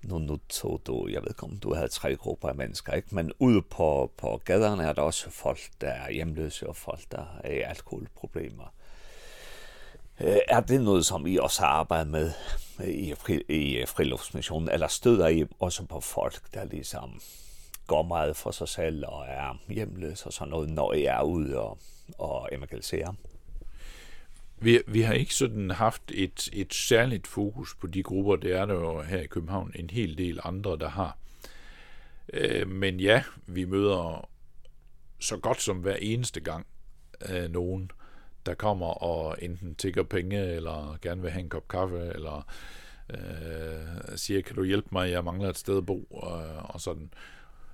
[0.06, 3.16] nu, nu tog du, jeg ved ikke om du havde tre grupper af mennesker, ikke?
[3.16, 7.26] men ude på, på gaderne er der også folk, der er hjemløse og folk, der
[7.44, 8.74] er i alkoholproblemer.
[10.48, 12.32] Er det noget, som I også har arbejdet med
[12.88, 17.22] i, fri, i friluftsmissionen, eller støder I også på folk, der ligesom
[17.88, 21.60] går meget for sig selv og er hjemløse og sådan noget, når I er ude
[21.60, 21.78] og,
[22.18, 23.14] og evangeliserer?
[24.66, 28.66] Vi, vi har ikke sådan haft et, et særligt fokus på de grupper, det er
[28.66, 31.18] der jo her i København en hel del andre, der har.
[32.34, 34.30] Øh, men ja, vi møder
[35.20, 36.66] så godt som hver eneste gang
[37.30, 37.92] øh, nogen,
[38.46, 42.48] der kommer og enten tigger penge, eller gerne vil have en kop kaffe, eller
[43.10, 47.10] øh, siger, kan du hjælpe mig, jeg mangler et sted at bo, øh, og sådan.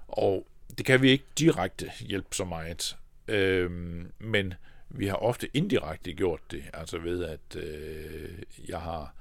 [0.07, 2.97] Og det kan vi ikke direkte hjælpe så meget.
[3.27, 3.71] Øh,
[4.19, 4.53] men
[4.93, 8.29] vi har ofte indirekte gjort det, altså ved at øh,
[8.67, 9.13] jeg har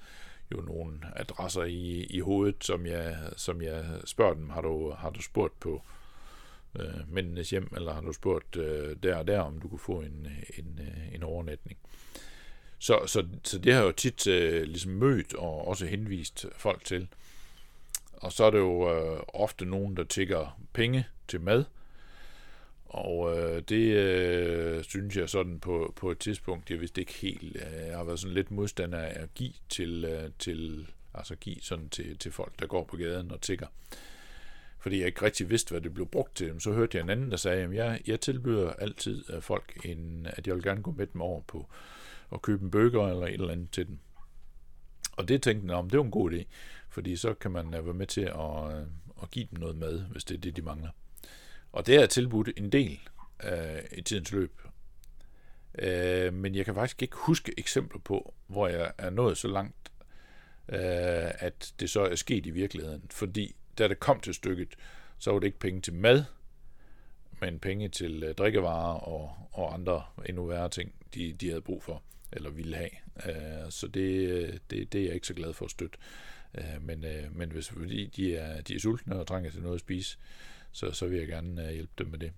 [0.53, 5.11] jo nogle adresser i, i hovedet, som jeg, som jeg spørger dem, har du, har
[5.11, 5.83] du spurgt på
[6.79, 10.01] øh, mændenes hjem, eller har du spurgt øh, der og der, om du kunne få
[10.01, 10.81] en, en,
[11.13, 11.79] en overnatning.
[12.79, 16.85] Så, så, så det har jeg jo tit øh, ligesom mødt og også henvist folk
[16.85, 17.09] til.
[18.13, 21.65] Og så er det jo øh, ofte nogen, der tigger penge til mad,
[22.91, 27.57] Og øh, det øh, synes jeg sådan på, på et tidspunkt, jeg vidste ikke helt,
[27.57, 31.57] øh, jeg har været sådan lidt modstander af at give til, øh, til altså give
[31.61, 33.67] sådan til, til folk, der går på gaden og tigger.
[34.79, 36.61] Fordi jeg ikke rigtig vidste, hvad det blev brugt til.
[36.61, 40.47] Så hørte jeg en anden, der sagde, at jeg, jeg tilbyder altid folk, en, at
[40.47, 41.67] jeg vil gerne gå med dem over på
[42.31, 43.99] og købe en bøger eller et eller andet til dem.
[45.13, 46.45] Og det tænkte jeg, om det var en god idé,
[46.89, 48.87] fordi så kan man være med til at,
[49.23, 50.91] at give dem noget mad, hvis det er det, de mangler.
[51.73, 53.01] Og det er tilbudt en del
[53.45, 54.61] øh, i tidens løb.
[55.79, 59.93] Øh, men jeg kan faktisk ikke huske eksempler på, hvor jeg er nået så langt,
[60.69, 63.03] øh, at det så er sket i virkeligheden.
[63.11, 64.75] Fordi da det kom til stykket,
[65.19, 66.25] så var det ikke penge til mad,
[67.41, 71.83] men penge til øh, drikkevarer og, og andre endnu værre ting, de, de havde brug
[71.83, 72.03] for
[72.33, 72.91] eller ville have.
[73.27, 75.99] Øh, så det, det, det er jeg ikke så glad for at støtte.
[76.55, 79.75] Øh, men, øh, men hvis fordi de er, de er sultne og trænger til noget
[79.75, 80.19] at spise,
[80.73, 82.33] så, så vil jeg gerne uh, hjælpe dem med det.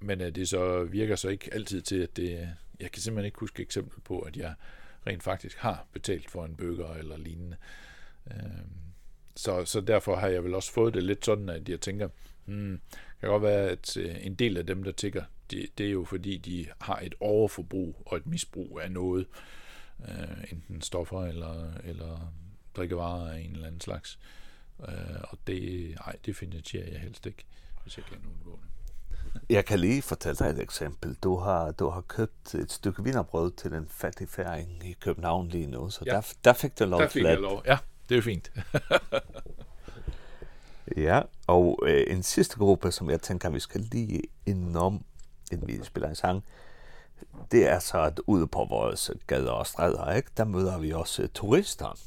[0.00, 2.48] Men uh, det så virker så ikke altid til, at det,
[2.80, 4.54] jeg kan simpelthen ikke huske eksempel på, at jeg
[5.06, 7.56] rent faktisk har betalt for en burger eller lignende.
[8.30, 8.70] Ehm
[9.36, 12.08] så, så derfor har jeg vel også fået det lidt sådan, at jeg tænker,
[12.44, 12.80] hmm,
[13.20, 16.04] kan godt være, at uh, en del af dem, der tigger, det, det er jo
[16.04, 19.26] fordi, de har et overforbrug og et misbrug af noget,
[20.08, 22.32] Eh enten stoffer eller, eller
[22.76, 24.18] drikkevarer af en eller anden slags.
[24.88, 27.44] Eh og det, nej, det finansierer jeg helst ikke
[27.84, 28.64] hvis jeg kan kender undgående.
[29.50, 31.14] Jeg kan lige fortælle dig et eksempel.
[31.14, 35.66] Du har, du har købt et stykke vinerbrød til en fattig færing i København lige
[35.66, 36.10] nu, så ja.
[36.10, 37.24] der, der fik du lov til der fik.
[37.24, 37.62] Jeg lov.
[37.66, 37.78] Ja,
[38.08, 38.52] det er fint.
[41.06, 45.04] ja, og øh, en sidste gruppe, som jeg tænker, vi skal lige indenom,
[45.52, 46.44] inden vi spiller en sang,
[47.50, 51.28] det er så, at ude på vores gader og stræder, ikke, der møder vi også
[51.34, 51.98] turister.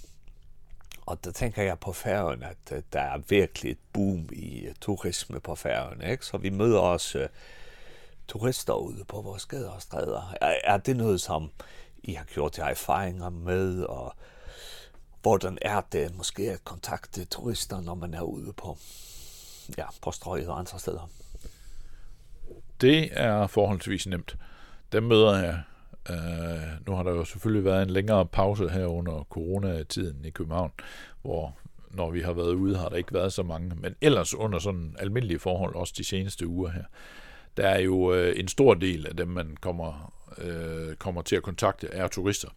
[1.07, 4.73] Og der tænker jeg på færgen, at uh, der er virkelig et boom i uh,
[4.81, 6.01] turisme på færgen.
[6.01, 6.25] Ikke?
[6.25, 7.25] Så vi møder også uh,
[8.27, 10.33] turister ude på vores gader og stræder.
[10.41, 11.51] Er, er det noget, som
[12.03, 14.13] I har gjort jer erfaringer med, og
[15.21, 18.77] hvordan er det måske at kontakte turister, når man er ude på,
[19.77, 21.09] ja, på strøget og andre steder?
[22.81, 24.37] Det er forholdsvis nemt.
[24.91, 25.61] Dem møder jeg
[26.09, 30.71] Uh, nu har der jo selvfølgelig været en længere pause her under coronatiden i København,
[31.21, 31.57] hvor
[31.91, 34.95] når vi har været ude, har der ikke været så mange, men ellers under sådan
[34.99, 36.83] almindelige forhold, også de seneste uger her.
[37.57, 41.43] Der er jo uh, en stor del af dem, man kommer, uh, kommer til at
[41.43, 42.49] kontakte, er turister.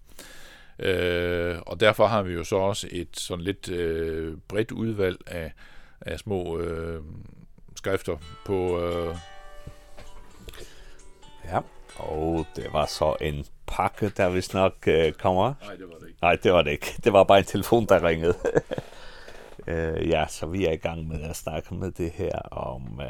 [0.78, 5.52] Uh, og derfor har vi jo så også et sådan lidt uh, bredt udvalg af,
[6.00, 7.04] af små uh,
[7.76, 8.88] skrifter på...
[8.88, 9.16] Uh,
[11.44, 11.60] ja,
[11.98, 15.54] Åh, oh, det var så en pakke, der vi nok uh, kommer.
[15.60, 16.18] Nej, det var det ikke.
[16.22, 16.94] Nej, det var det ikke.
[17.04, 18.34] Det var bare en telefon, der ringede.
[19.68, 22.82] uh, ja, så vi er i gang med at snakke med det her om...
[22.98, 23.04] uh,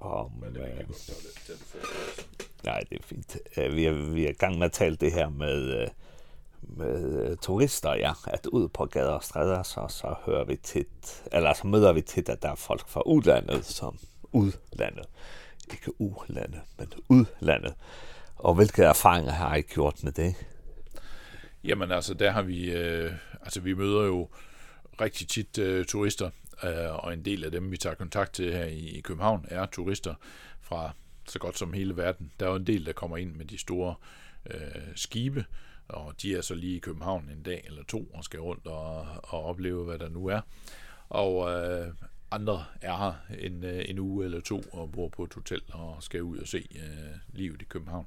[0.00, 1.12] om Men det er ikke godt,
[1.48, 3.36] det Nej, det er fint.
[3.56, 5.82] Uh, vi, er, vi er i gang med at tale det her med...
[5.82, 5.88] uh,
[6.76, 11.52] med turister, ja, at ud på gader og stræder, så, så hører vi tit, eller
[11.52, 13.98] så møder vi tit, at der er folk fra udlandet, som
[14.32, 15.06] udlandet
[15.72, 17.74] ikke ulandet, men udlandet.
[18.36, 20.34] Og hvilke erfaringer har I gjort med det?
[21.64, 23.12] Jamen altså, der har vi, øh,
[23.42, 24.28] altså vi møder jo
[25.00, 26.30] rigtig tit øh, turister,
[26.64, 29.66] øh, og en del af dem, vi tager kontakt til her i, i København, er
[29.66, 30.14] turister
[30.60, 30.92] fra
[31.28, 32.32] så godt som hele verden.
[32.40, 33.94] Der er jo en del, der kommer ind med de store
[34.50, 35.44] øh, skibe,
[35.88, 39.06] og de er så lige i København en dag eller to og skal rundt og,
[39.22, 40.40] og opleve, hvad der nu er.
[41.08, 41.88] Og øh,
[42.32, 46.22] andre er her en, en uge eller to og bor på et hotel og skal
[46.22, 48.06] ud og se øh, livet i København.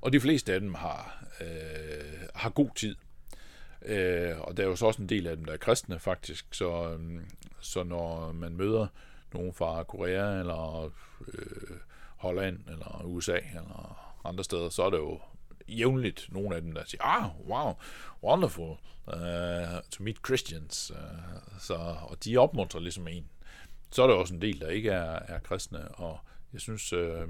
[0.00, 2.96] Og de fleste af dem har, øh, har god tid.
[3.84, 6.46] Øh, og der er jo så også en del af dem, der er kristne faktisk,
[6.54, 7.20] så, øh,
[7.60, 8.86] så når man møder
[9.34, 10.92] nogen fra Korea eller
[11.28, 11.76] øh,
[12.16, 15.20] Holland eller USA eller andre steder, så er det jo
[15.68, 17.74] jævnligt nogle af dem, der siger, ah, wow,
[18.22, 20.90] wonderful, uh, to meet Christians.
[20.90, 23.28] Uh, så, og de opmuntrer ligesom en
[23.92, 26.18] så er der også en del, der ikke er, er kristne, og
[26.52, 27.28] jeg synes, øh,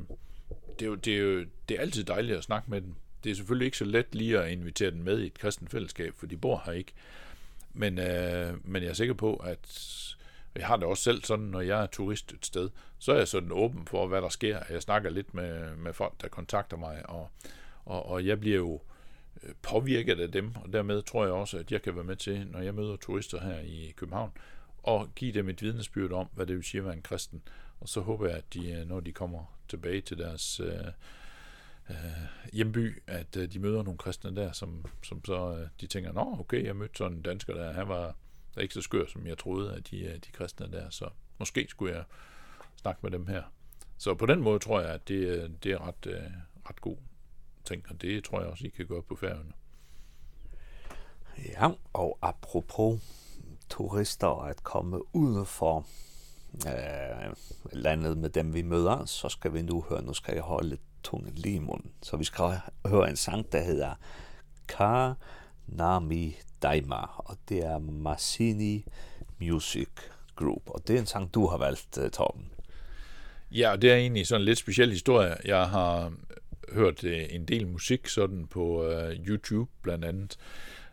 [0.78, 2.94] det, er jo, det, er jo, det er altid dejligt at snakke med dem.
[3.24, 6.14] Det er selvfølgelig ikke så let lige at invitere dem med i et kristen fællesskab,
[6.16, 6.92] for de bor her ikke.
[7.72, 9.68] Men, øh, men jeg er sikker på, at
[10.56, 13.28] jeg har det også selv sådan, når jeg er turist et sted, så er jeg
[13.28, 14.58] sådan åben for, hvad der sker.
[14.70, 17.30] Jeg snakker lidt med, med folk, der kontakter mig, og,
[17.84, 18.80] og, og jeg bliver jo
[19.62, 22.60] påvirket af dem, og dermed tror jeg også, at jeg kan være med til, når
[22.60, 24.32] jeg møder turister her i København,
[24.83, 27.43] og give dem et vidnesbyrd om, hvad det vil sige at være en kristen.
[27.80, 30.87] Og så håber jeg, at de, når de kommer tilbage til deres øh,
[31.91, 31.97] øh,
[32.53, 36.37] hjemby, at øh, de møder nogle kristne der, som, som så øh, de tænker, nå
[36.41, 38.16] okay, jeg mødte sådan en dansker der, han var
[38.55, 41.09] der ikke så skør, som jeg troede, at de, øh, de kristne der, så
[41.39, 42.05] måske skulle jeg
[42.76, 43.43] snakke med dem her.
[43.99, 46.30] Så på den måde tror jeg, at det, det er ret, øh,
[46.70, 46.97] ret god
[47.64, 49.53] ting, og det tror jeg også, I kan gøre på færgerne.
[51.39, 53.01] Ja, og apropos
[53.72, 55.86] turister at komme uden for
[56.66, 57.34] øh,
[57.72, 61.30] landet med dem, vi møder, så skal vi nu høre, nu skal jeg holde tunge
[61.34, 61.90] lige i munden.
[62.02, 62.44] Så vi skal
[62.86, 63.94] høre en sang, der hedder
[64.68, 65.12] Ka
[65.66, 68.84] Nami Daima, og det er Masini
[69.40, 69.88] Music
[70.36, 72.50] Group, og det er en sang, du har valgt, Torben.
[73.50, 75.36] Ja, og det er egentlig sådan en lidt speciel historie.
[75.44, 76.12] Jeg har
[76.72, 78.92] hørt en del musik sådan på
[79.26, 80.38] YouTube blandt andet,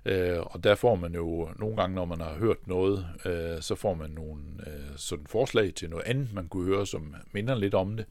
[0.09, 3.75] Eh og der får man jo nogle gange, når man har hørt noget, eh så
[3.75, 7.73] får man nogle øh, sådan forslag til noget andet, man kunne høre, som minder lidt
[7.73, 8.05] om det.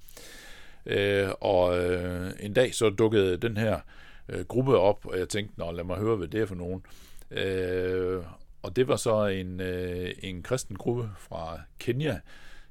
[0.86, 3.80] Eh og øh, en dag så dukkede den her
[4.28, 6.82] øh, gruppe op, og jeg tænkte, nå lad mig høre, hvad det er for nogen.
[7.30, 8.22] Eh
[8.62, 12.20] og det var så en, øh, en kristen gruppe fra Kenya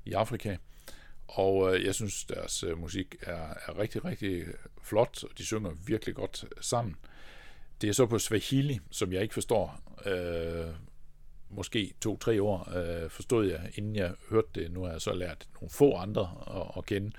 [0.05, 0.57] i Afrika,
[1.27, 4.43] og øh, jeg synes, deres øh, musik er, er rigtig, rigtig
[4.81, 6.95] flot, og de synger virkelig godt sammen.
[7.81, 9.79] Det er så på Swahili, som jeg ikke forstår.
[10.05, 10.73] Øh,
[11.49, 14.71] måske to-tre år øh, forstod jeg, inden jeg hørte det.
[14.71, 17.11] Nu har jeg så lært nogle få andre at, at kende,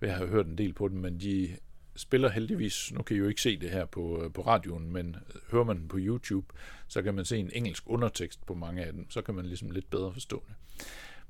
[0.00, 1.56] ved at have hørt en del på dem, men de
[1.96, 5.16] spiller heldigvis, nu kan I jo ikke se det her på, på radioen, men
[5.50, 6.46] hører man den på YouTube,
[6.88, 9.70] så kan man se en engelsk undertekst på mange af dem, så kan man ligesom
[9.70, 10.54] lidt bedre forstå det.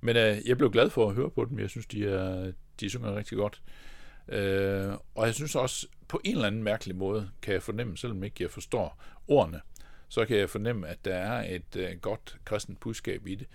[0.00, 2.90] Men øh, jeg blev glad for at høre på dem, jeg synes, de, er, de
[2.90, 3.62] synger rigtig godt.
[3.66, 3.95] Øh,
[4.28, 8.24] Øh, og jeg synes også, på en eller anden mærkelig måde, kan jeg fornemme, selvom
[8.24, 9.60] ikke jeg forstår ordene,
[10.08, 13.46] så kan jeg fornemme, at der er et øh, godt kristent budskab i det.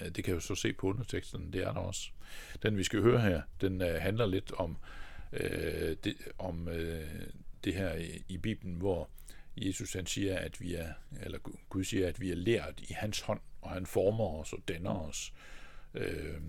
[0.00, 2.10] Øh, det kan jeg jo så se på underteksten, det er der også.
[2.62, 4.76] Den vi skal høre her, den øh, handler lidt om,
[5.32, 7.22] øh, det, om øh,
[7.64, 9.10] det her i, i Bibelen, hvor
[9.56, 13.20] Jesus han siger, at vi er, eller Gud siger, at vi er lært i hans
[13.20, 15.32] hånd, og han former os og danner os
[15.94, 16.40] øh,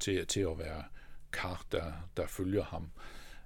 [0.00, 0.84] til, til at være
[1.32, 2.90] kar, der, der følger ham.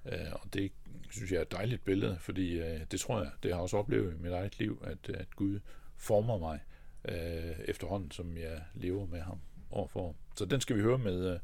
[0.05, 0.71] Øh, og det
[1.09, 3.77] synes jeg er et dejligt billede, fordi øh, det tror jeg, det har jeg også
[3.77, 5.59] oplevet i mit eget liv, at, at Gud
[5.97, 6.59] former mig
[7.05, 10.15] øh, efterhånden, som jeg lever med ham overfor.
[10.35, 11.39] Så den skal vi høre med,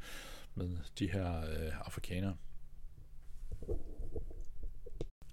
[0.56, 2.36] med de her øh, afrikanere.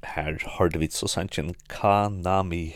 [0.04, 2.72] Her hørte vi så sandt en Kanami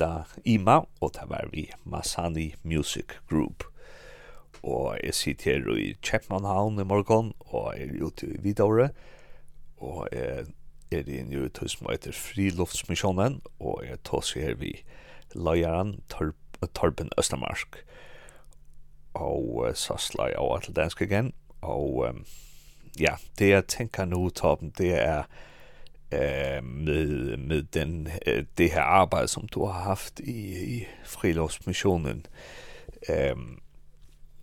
[0.00, 3.71] da Ima, og det var vi Masani Music Group
[4.62, 8.88] og jeg sitter her i Kjepmannhavn i morgen, og jeg er ute i Vidåre,
[9.82, 10.46] og jeg
[10.92, 14.76] er i en hus som heter Friluftsmissionen, og jeg tar seg her vi
[15.34, 15.96] leieren
[16.74, 17.82] Torben Østermarsk.
[19.14, 22.24] og uh, så slår jeg over til dansk igjen, og um,
[23.00, 25.24] ja, det jeg tenker nå, Torben, det er
[26.12, 32.26] eh med, med den, uh, det her arbejde som du har haft i, i friluftsmissionen.
[33.08, 33.61] Ehm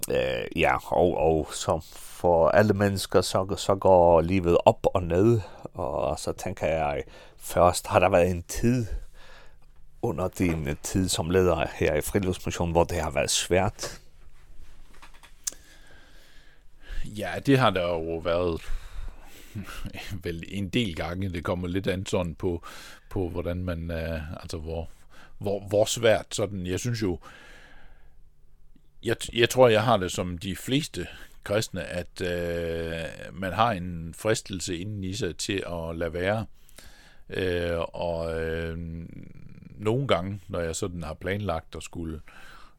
[0.08, 5.41] eh, ja, og, og som for alle mennesker, så, så går livet op og ned,
[5.74, 7.04] og så tænker jeg,
[7.38, 8.86] først har der været en tid
[10.02, 14.02] under din tid som leder her i Friluftsmissionen, hvor det har været svært.
[17.06, 18.62] Ja, det har der jo været
[20.24, 21.30] vel en del gange.
[21.30, 22.64] Det kommer lidt an sådan på,
[23.10, 24.89] på hvordan man, uh, altså hvor,
[25.38, 26.68] hvor, hvor svært sådan.
[26.68, 27.20] Jeg synes jo,
[29.04, 31.08] jeg, jeg tror, jeg har det som de fleste
[31.43, 36.45] kristne, at øh, man har en fristelse inden i sig til at lade være.
[37.30, 38.78] Øh, og øh,
[39.78, 42.22] nogle gange, når jeg sådan har planlagt at skulle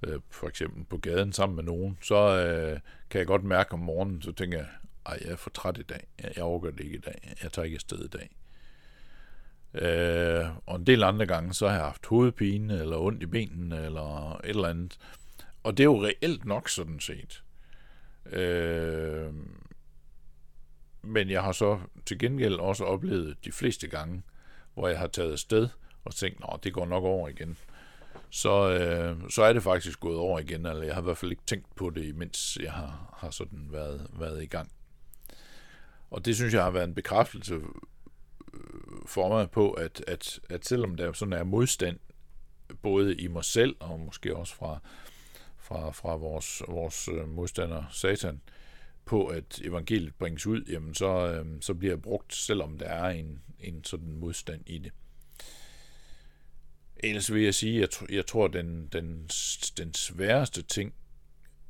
[0.03, 3.79] øh, for eksempel på gaden sammen med nogen, så øh, kan jeg godt mærke om
[3.79, 4.67] morgenen, så tænker jeg,
[5.07, 6.07] ej, jeg er for træt i dag,
[6.37, 8.31] jeg overgår det ikke i dag, jeg tager ikke afsted i dag.
[9.75, 13.85] Øh, og en del andre gange, så har jeg haft hovedpine, eller ondt i benene,
[13.85, 14.99] eller et eller andet.
[15.63, 17.45] Og det er jo reelt nok sådan set.
[18.27, 19.33] Øh,
[21.03, 24.23] men jeg har så til gengæld også oplevet de fleste gange,
[24.75, 25.69] hvor jeg har taget sted
[26.05, 27.57] og tænkt, nå, det går nok over igen.
[28.31, 31.31] Så, øh, så er det faktisk gået over igen, eller jeg har i hvert fald
[31.31, 34.73] ikke tænkt på det, mens jeg har, har sådan været, været i gang.
[36.11, 37.61] Og det synes jeg har været en bekræftelse
[39.07, 41.99] for mig på, at, at, at selvom der sådan er modstand,
[42.83, 44.79] både i mig selv og måske også fra,
[45.71, 48.41] fra, fra vores, vores øh, modstander satan
[49.05, 53.11] på, at evangeliet bringes ud, jamen så, øh, så bliver det brugt, selvom der er
[53.11, 54.93] en, en sådan modstand i det.
[56.97, 59.29] Ellers vil jeg sige, at jeg, jeg tror, at den, den,
[59.77, 60.95] den sværeste ting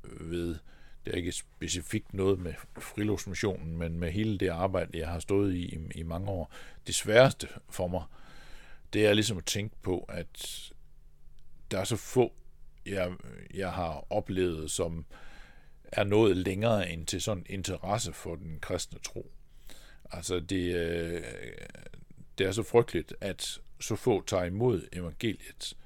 [0.03, 0.59] ved,
[1.05, 5.55] det er ikke specifikt noget med friluftsmissionen, men med hele det arbejde, jeg har stået
[5.55, 6.53] i, i i mange år,
[6.87, 8.03] det sværeste for mig,
[8.93, 10.73] det er ligesom at tænke på, at
[11.71, 12.33] der er så få
[12.91, 13.13] jeg,
[13.55, 15.05] jeg har oplevet, som
[15.93, 19.33] er noget længere end til sådan interesse for den kristne tro.
[20.11, 21.23] Altså det, øh,
[22.39, 25.77] det er så frygteligt, at så få tager imod evangeliet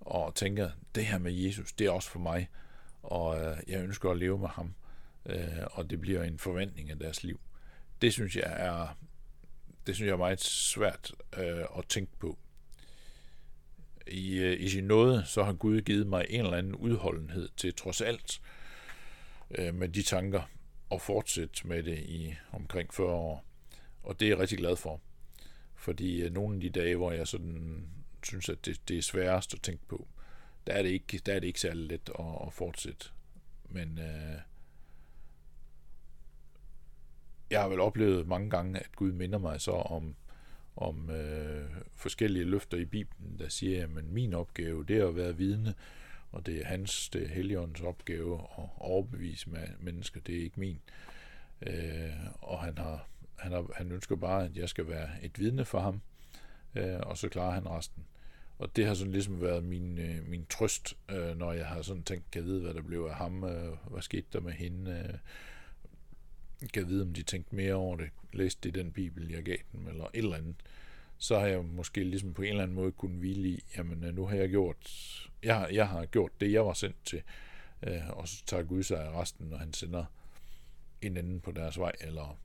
[0.00, 2.48] og tænker, det her med Jesus, det er også for mig,
[3.02, 4.74] og øh, jeg ønsker at leve med ham,
[5.26, 7.40] øh, og det bliver en forventning af deres liv.
[8.02, 8.96] Det synes jeg er
[9.86, 12.38] det synes jeg er meget svært øh, at tænke på
[14.06, 18.00] i, i sin nåde, så har Gud givet mig en eller anden udholdenhed til trods
[18.00, 18.40] alt
[19.50, 20.42] øh, med de tanker
[20.90, 23.44] og fortsætte med det i omkring 40 år.
[24.02, 25.00] Og det er jeg rigtig glad for.
[25.74, 27.86] Fordi øh, nogle af de dage, hvor jeg sådan
[28.22, 30.08] synes, at det, det er sværest at tænke på,
[30.66, 33.06] der er det ikke, der er det ikke særlig let at, at fortsætte.
[33.64, 34.38] Men øh,
[37.50, 40.16] jeg har vel oplevet mange gange, at Gud minder mig så om
[40.76, 45.36] om øh, forskellige løfter i Bibelen, der siger, at min opgave det er at være
[45.36, 45.74] vidne,
[46.32, 49.50] og det er hans, det er Helligåndens opgave at overbevise
[49.80, 50.80] mennesker, det er ikke min.
[51.66, 52.10] Øh,
[52.40, 53.08] og han, har,
[53.38, 56.00] han, har, han ønsker bare, at jeg skal være et vidne for ham,
[56.74, 58.04] øh, og så klarer han resten.
[58.58, 62.02] Og det har sådan ligesom været min, øh, min trøst, øh, når jeg har sådan
[62.02, 64.90] tænkt, kan jeg vide, hvad der blev af ham, øh, hvad skete der med hende,
[64.90, 65.18] øh,
[66.68, 69.88] kan vide, om de tænkte mere over det, læste i den bibel, jeg gav dem,
[69.88, 70.56] eller et eller andet,
[71.18, 74.26] så har jeg måske ligesom på en eller anden måde kunnet hvile i, jamen nu
[74.26, 74.76] har jeg gjort,
[75.42, 77.22] jeg, har, jeg har gjort det, jeg var sendt til,
[77.82, 80.04] øh, og så tager Gud sig af resten, når han sender
[81.02, 82.38] en anden på deres vej, eller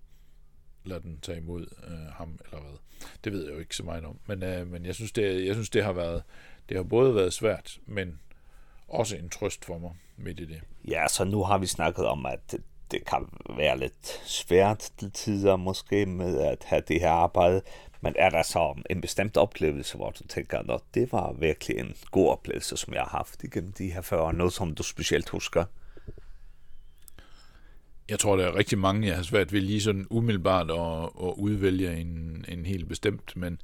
[0.84, 2.78] lader den tage imod øh, ham, eller hvad.
[3.24, 5.56] Det ved jeg jo ikke så meget om, men, øh, men jeg, synes, det, jeg
[5.56, 6.24] synes, det har været,
[6.70, 8.20] det har både været svært, men
[8.88, 10.62] også en trøst for mig midt i det.
[10.88, 12.56] Ja, så nu har vi snakket om, at
[12.92, 13.26] det kan
[13.58, 17.62] være lidt svært til tider måske med at have det her arbejde,
[18.02, 21.96] men er der så en bestemt oplevelse, hvor du tænker, at det var virkelig en
[22.12, 25.30] god oplevelse, som jeg har haft igennem de her 40 år, noget som du specielt
[25.30, 25.66] husker?
[28.10, 31.34] Jeg tror, der er rigtig mange, jeg har svært ved lige sådan umiddelbart at, at
[31.38, 33.62] udvælge en, en helt bestemt, men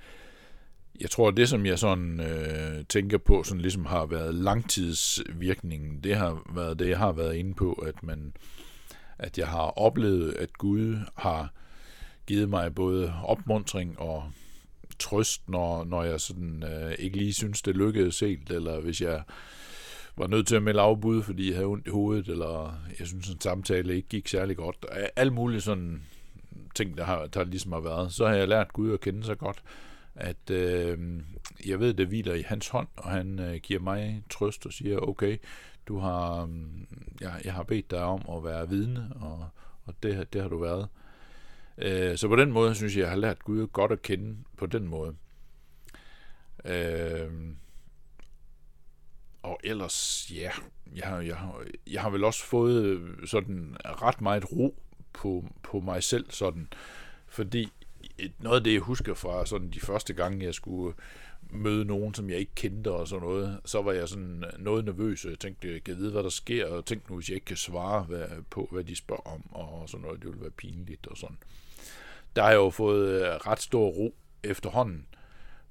[0.99, 6.15] jeg tror, det som jeg sådan øh, tænker på, sådan ligesom har været langtidsvirkningen, det
[6.15, 8.33] har været det, jeg har været inde på, at man...
[8.35, 8.62] Øh,
[9.19, 11.53] at jeg har oplevet, at Gud har
[12.27, 14.23] givet mig både opmuntring og
[14.99, 19.23] trøst, når, når jeg sådan, øh, ikke lige synes, det lykkedes helt, eller hvis jeg
[20.17, 23.29] var nødt til at melde afbud, fordi jeg havde ondt i hovedet, eller jeg synes,
[23.29, 24.85] en samtale ikke gik særlig godt.
[25.15, 26.03] alt muligt sådan
[26.75, 28.13] ting, der, har, der ligesom har været.
[28.13, 29.63] Så har jeg lært Gud at kende så godt,
[30.15, 30.99] at øh,
[31.65, 34.97] jeg ved, det hviler i hans hånd, og han øh, giver mig trøst og siger,
[34.97, 35.37] okay,
[35.87, 36.49] du har,
[37.21, 39.49] ja, jeg har bedt dig om at være vidne, og,
[39.85, 40.87] og det, det har du været.
[41.77, 44.65] Øh, så på den måde synes jeg, jeg har lært Gud godt at kende på
[44.65, 45.15] den måde.
[46.65, 47.31] Øh,
[49.43, 50.51] og ellers, ja,
[50.95, 55.79] jeg har, jeg, har, jeg har vel også fået sådan ret meget ro på, på
[55.79, 56.67] mig selv sådan,
[57.27, 57.71] fordi
[58.39, 60.95] noget af det, jeg husker fra sådan de første gange, jeg skulle
[61.49, 65.25] møde nogen, som jeg ikke kendte og sådan noget, så var jeg sådan noget nervøs,
[65.25, 67.45] og jeg tænkte, jeg kan vide, hvad der sker, og tænkte nu, hvis jeg ikke
[67.45, 71.07] kan svare hvad, på, hvad de spørger om, og sådan noget, det ville være pinligt
[71.07, 71.37] og sådan.
[72.35, 75.07] Der har jeg jo fået ret stor ro efterhånden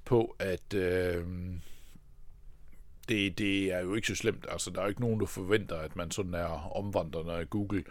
[0.05, 0.74] på, at...
[0.74, 1.24] Øh,
[3.09, 4.46] det, det er jo ikke så slemt.
[4.48, 7.84] Altså, der er jo ikke nogen, der forventer, at man sådan er omvandrende af Google,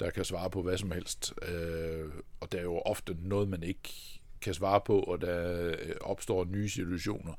[0.00, 1.34] der kan svare på hvad som helst.
[1.48, 2.08] Øh,
[2.40, 3.88] og det er jo ofte noget, man ikke
[4.40, 7.32] kan svare på, og der opstår nye situationer,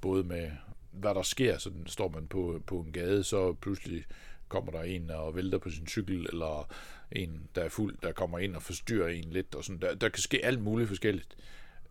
[0.00, 0.50] både med
[0.90, 4.04] hvad der sker, så står man på, på en gade, så pludselig
[4.48, 6.68] kommer der en og vælter på sin cykel, eller
[7.12, 9.80] en, der er fuld, der kommer ind og forstyrrer en lidt, og sådan.
[9.80, 11.36] Der, der kan ske alt muligt forskelligt.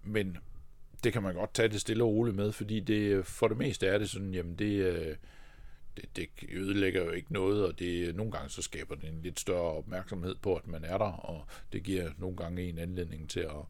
[0.03, 0.37] Men
[1.05, 3.87] det kan man godt tage det stille og roligt med, fordi det, for det meste
[3.87, 5.17] er det sådan, jamen det,
[5.97, 9.39] det, det ødelægger jo ikke noget, og det, nogle gange så skaber det en lidt
[9.39, 13.39] større opmærksomhed på, at man er der, og det giver nogle gange en anledning til
[13.39, 13.65] at,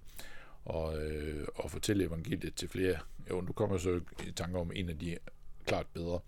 [0.65, 2.97] og, øh, og fortælle evangeliet til flere.
[3.29, 5.17] Jo, nu kommer jeg så i tanke om en af de
[5.65, 6.19] klart bedre.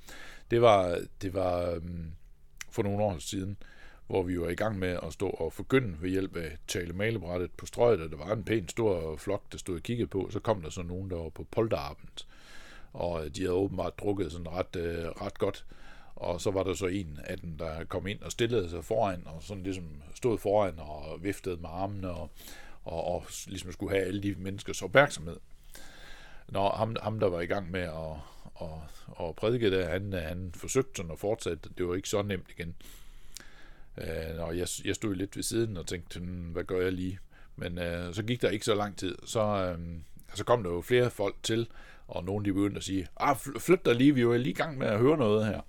[0.52, 2.12] Det var, det var um,
[2.70, 3.77] for nogle år siden, øh,
[4.08, 7.66] hvor vi var i gang med at stå og forgynde ved hjælp af talemalebrættet på
[7.66, 10.62] strøget, og der var en pæn stor flok, der stod og kiggede på, så kom
[10.62, 12.26] der så nogen, der var på polterabend,
[12.94, 15.66] og de havde åbenbart drukket sådan ret, øh, ret godt,
[16.16, 19.24] og så var der så en af dem, der kom ind og stillede sig foran,
[19.26, 22.30] og sådan ligesom stod foran og viftede med armene, og,
[22.84, 25.38] og, og ligesom skulle have alle de menneskers opmærksomhed.
[26.50, 28.16] Når ham, ham der var i gang med at,
[28.62, 32.52] at, at prædike der, han, han forsøgte sådan at fortsætte, det var ikke så nemt
[32.58, 32.76] igen.
[33.98, 37.20] Øh, og jeg, jeg stod lidt ved siden og tænkte, hvad gør jeg lige?
[37.56, 39.16] Men øh, så gik der ikke så lang tid.
[39.26, 39.80] Så, øh,
[40.34, 41.68] så kom der jo flere folk til,
[42.08, 44.54] og nogen de begyndte at sige, ah, flyt dig lige, vi er jo lige i
[44.54, 45.62] gang med at høre noget her.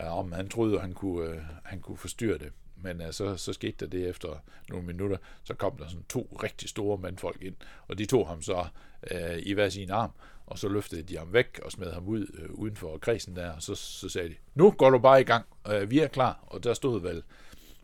[0.00, 2.52] Ja, om han troede, at han kunne, øh, han kunne forstyrre det.
[2.82, 4.28] Men øh, så, så skete der det efter
[4.68, 7.54] nogle minutter, så kom der sådan to rigtig store mandfolk ind,
[7.88, 8.66] og de tog ham så
[9.10, 10.10] øh, i hver sin arm,
[10.46, 13.52] og så løftede de ham væk og smed ham ud øh, uden for kredsen der,
[13.52, 16.44] og så, så sagde de, nu går du bare i gang, øh, vi er klar,
[16.46, 17.22] og der stod vel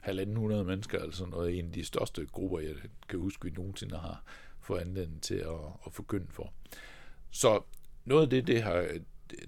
[0.04, 2.74] halvanden hundrede mennesker, eller sådan noget, en af de største grupper, jeg
[3.08, 4.22] kan huske, vi nogensinde har
[4.60, 6.52] fået anledning til at, at forkynde for.
[7.30, 7.62] Så
[8.04, 8.88] noget af det, det har,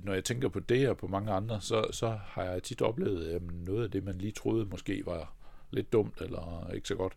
[0.01, 3.29] når jeg tænker på det og på mange andre, så, så har jeg tit oplevet,
[3.29, 5.35] at noget af det, man lige troede måske var
[5.71, 7.13] lidt dumt eller ikke så godt,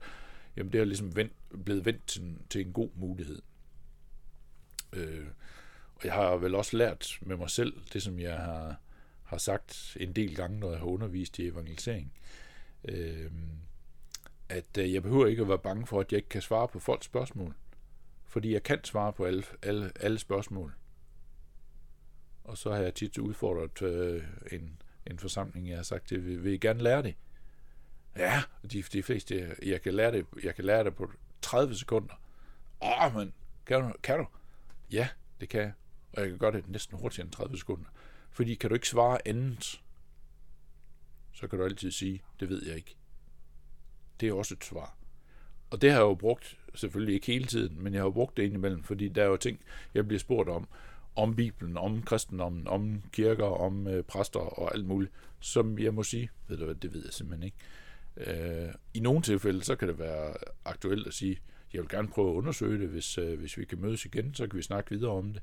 [0.57, 1.33] jamen det har ligesom vendt,
[1.65, 3.41] blevet vendt til, til en god mulighed.
[4.93, 5.27] Øh,
[5.95, 8.75] og jeg har vel også lært med mig selv, det som jeg har,
[9.23, 12.48] har sagt en del gange, når jeg har undervist i evangelisering, øh,
[12.85, 13.59] øhm,
[14.49, 16.79] at øh, jeg behøver ikke at være bange for, at jeg ikke kan svare på
[16.79, 17.55] folks spørgsmål.
[18.25, 20.73] Fordi jeg kan svare på alle, alle, alle spørgsmål.
[22.43, 26.43] Og så har jeg tit udfordret øh, en, en forsamling, jeg har sagt, det vil,
[26.43, 27.15] vil I gerne lære det?
[28.15, 31.11] Ja, de, de fleste, jeg kan lære det, jeg kan lære det på
[31.41, 32.13] 30 sekunder.
[32.81, 33.33] Åh, oh, men,
[33.65, 34.25] kan du, kan du?
[34.91, 35.07] Ja,
[35.41, 35.73] det kan jeg.
[36.13, 37.85] Og jeg kan gøre det næsten hurtigere end 30 sekunder.
[38.31, 39.81] Fordi kan du ikke svare andet,
[41.33, 42.95] så kan du altid sige, det ved jeg ikke.
[44.19, 44.95] Det er også et svar.
[45.69, 48.37] Og det har jeg jo brugt, selvfølgelig ikke hele tiden, men jeg har jo brugt
[48.37, 49.59] det indimellem, fordi der er jo ting,
[49.93, 50.67] jeg bliver spurgt om,
[51.15, 56.03] om Bibelen, om kristendommen, om kirker, om øh, præster og alt muligt, som jeg må
[56.03, 57.57] sige, ved du hvad, det ved jeg simpelthen ikke.
[58.17, 60.33] Øh, I nogle tilfælde, så kan det være
[60.65, 61.37] aktuelt at sige,
[61.73, 64.47] jeg vil gerne prøve at undersøge det, hvis, øh, hvis vi kan mødes igen, så
[64.47, 65.41] kan vi snakke videre om det.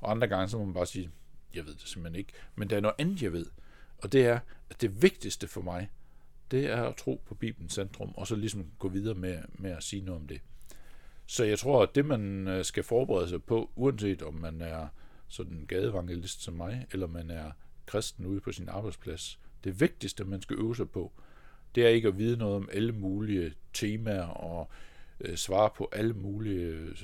[0.00, 1.10] Og andre gange, så må man bare sige,
[1.54, 3.46] jeg ved det simpelthen ikke, men der er noget andet, jeg ved.
[4.04, 4.38] Og det er,
[4.70, 5.90] at det vigtigste for mig,
[6.50, 9.82] det er at tro på Bibelens centrum, og så ligesom gå videre med, med at
[9.82, 10.40] sige noget om det.
[11.26, 14.88] Så jeg tror, at det man skal forberede sig på, uanset om man er
[15.28, 17.50] sådan gadevangelist som mig, eller man er
[17.86, 21.12] kristen ude på sin arbejdsplads, det vigtigste, man skal øve sig på,
[21.74, 24.68] det er ikke at vide noget om alle mulige temaer og
[25.20, 26.96] øh, svare på alle mulige øh,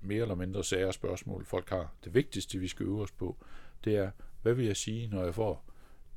[0.00, 1.94] mere eller mindre sager spørgsmål, folk har.
[2.04, 3.36] Det vigtigste, vi skal øve os på,
[3.84, 4.10] det er,
[4.42, 5.67] hvad vil jeg sige, når jeg får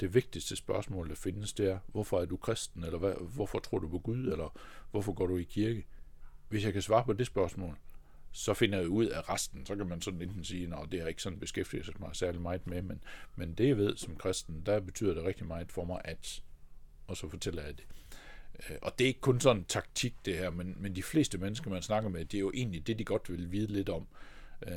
[0.02, 3.80] det vigtigste spørgsmål, der findes, det er, hvorfor er du kristen, eller hvad, hvorfor tror
[3.80, 4.60] du på Gud, eller
[4.92, 5.86] hvorfor går du i kirke?
[6.50, 7.78] Hvis jeg kan svare på det spørgsmål,
[8.32, 9.66] så finder jeg ud af resten.
[9.66, 12.42] Så kan man sådan enten sige, at det er ikke sådan beskæftiget sig mig særlig
[12.42, 13.04] meget med, men,
[13.36, 16.44] men det jeg ved som kristen, der betyder det rigtig meget for mig, at,
[17.08, 17.86] og så fortæller jeg det.
[18.82, 21.82] Og det er ikke kun sådan taktik det her, men, men de fleste mennesker, man
[21.82, 24.08] snakker med, det er jo egentlig det, de godt vil vide lidt om.
[24.68, 24.74] Øh,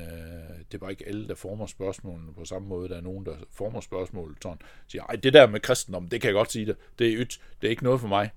[0.58, 2.88] det er bare ikke alle, der former spørgsmålene på samme måde.
[2.88, 6.28] Der er nogen, der former spørgsmålet sådan, siger, ej, det der med kristendom, det kan
[6.28, 6.76] jeg godt sige det.
[6.98, 8.30] Det er ydt, det er ikke noget for mig.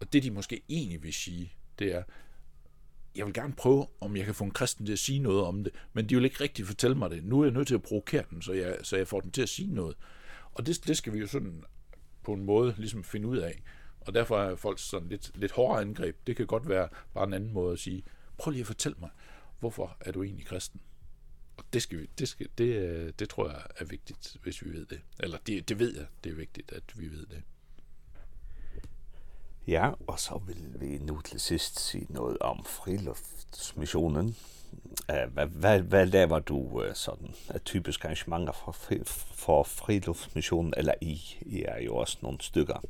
[0.00, 2.02] Og det, de måske egentlig vil sige, det er,
[3.16, 5.64] jeg vil gerne prøve, om jeg kan få en kristen til at sige noget om
[5.64, 7.24] det, men de vil ikke rigtig fortælle mig det.
[7.24, 9.42] Nu er jeg nødt til at provokere dem, så jeg, så jeg får dem til
[9.42, 9.96] at sige noget.
[10.52, 11.64] Og det, det skal vi jo sådan
[12.22, 13.62] på en måde ligesom finde ud af.
[14.00, 16.16] Og derfor er folk sådan lidt, lidt hårdere angreb.
[16.26, 18.02] Det kan godt være bare en anden måde at sige,
[18.38, 19.10] prøv lige at fortælle mig
[19.60, 20.80] hvorfor er du egentlig kristen?
[21.56, 24.86] Og det skal vi det skal det det tror jeg er vigtigt, hvis vi ved
[24.86, 25.00] det.
[25.20, 27.42] Eller det det ved jeg, det er vigtigt at vi ved det.
[29.66, 34.36] Ja, og så vil vi nu til sidst sige noget om friluftsmissionen.
[35.06, 38.76] Hvad, hvad, hvad laver du sådan et typisk arrangement for,
[39.34, 41.20] for friluftsmissionen, eller I?
[41.40, 42.84] I er jo også nogle stykker.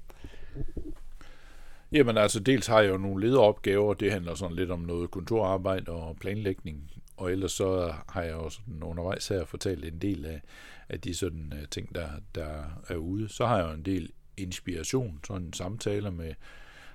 [1.93, 5.93] Jamen altså, dels har jeg jo nogle lederopgaver, det handler sådan lidt om noget kontorarbejde
[5.93, 10.43] og planlægning, og ellers så har jeg også undervejs her fortalt en del af,
[10.89, 13.29] af de sådan uh, ting, der, der er ude.
[13.29, 16.35] Så har jeg jo en del inspiration, sådan samtaler med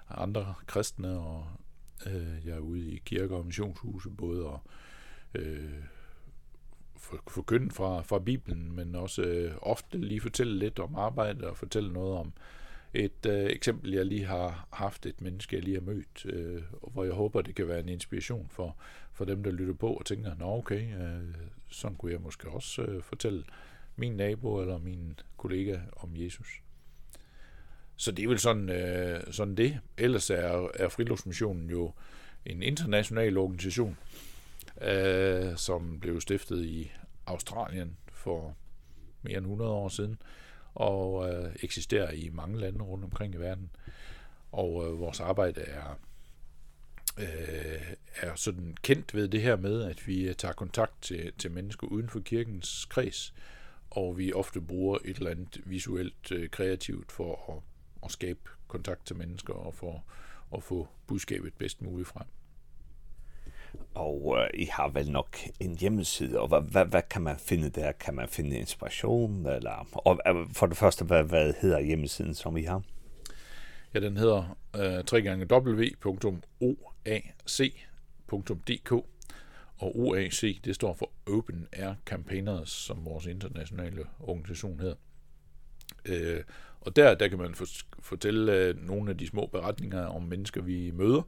[0.09, 1.47] andre kristne, og
[2.05, 4.59] øh, jeg er ude i kirker og missionshuse, både og
[5.35, 5.83] øh,
[7.27, 11.93] forkynde fra, fra Bibelen, men også øh, ofte lige fortælle lidt om arbejde og fortælle
[11.93, 12.33] noget om
[12.95, 16.61] et øh, eksempel, jeg lige har haft, et menneske, jeg lige har mødt, øh,
[16.93, 18.77] hvor jeg håber, det kan være en inspiration for,
[19.13, 21.35] for dem, der lytter på og tænker, nå okay, øh,
[21.69, 23.43] sådan kunne jeg måske også øh, fortælle
[23.95, 26.61] min nabo eller min kollega om Jesus.
[27.95, 29.79] Så det er vel sådan, øh, sådan det.
[29.97, 31.93] Ellers er, er Friluftsmissionen jo
[32.45, 33.97] en international organisation,
[34.81, 36.91] øh, som blev stiftet i
[37.25, 38.55] Australien for
[39.21, 40.17] mere end 100 år siden
[40.75, 43.69] og øh, eksisterer i mange lande rundt omkring i verden.
[44.51, 45.99] Og øh, vores arbejde er
[47.17, 51.87] øh, er sådan kendt ved det her med, at vi tager kontakt til, til mennesker
[51.87, 53.33] uden for kirkens kreds,
[53.89, 57.63] og vi ofte bruger et eller andet visuelt øh, kreativt for at,
[58.05, 60.03] at skabe kontakt til mennesker og for
[60.55, 62.27] at få budskabet bedst muligt frem
[63.93, 67.69] og uh, I har vel nok en hjemmeside, og hvad, hvad, hvad kan man finde
[67.69, 67.91] der?
[67.91, 69.45] Kan man finde inspiration?
[69.45, 70.19] Eller, og
[70.53, 72.81] for det første, hvad, hvad hedder hjemmesiden, som I har?
[73.93, 74.81] Ja, den hedder uh,
[75.13, 76.11] www.oac.dk
[79.77, 84.95] og OAC, det står for Open Air Campaigners, som vores internationale organisation hedder.
[86.09, 86.43] Uh,
[86.81, 87.55] og der, der kan man
[87.99, 91.21] fortælle uh, nogle af de små beretninger om mennesker, vi møder,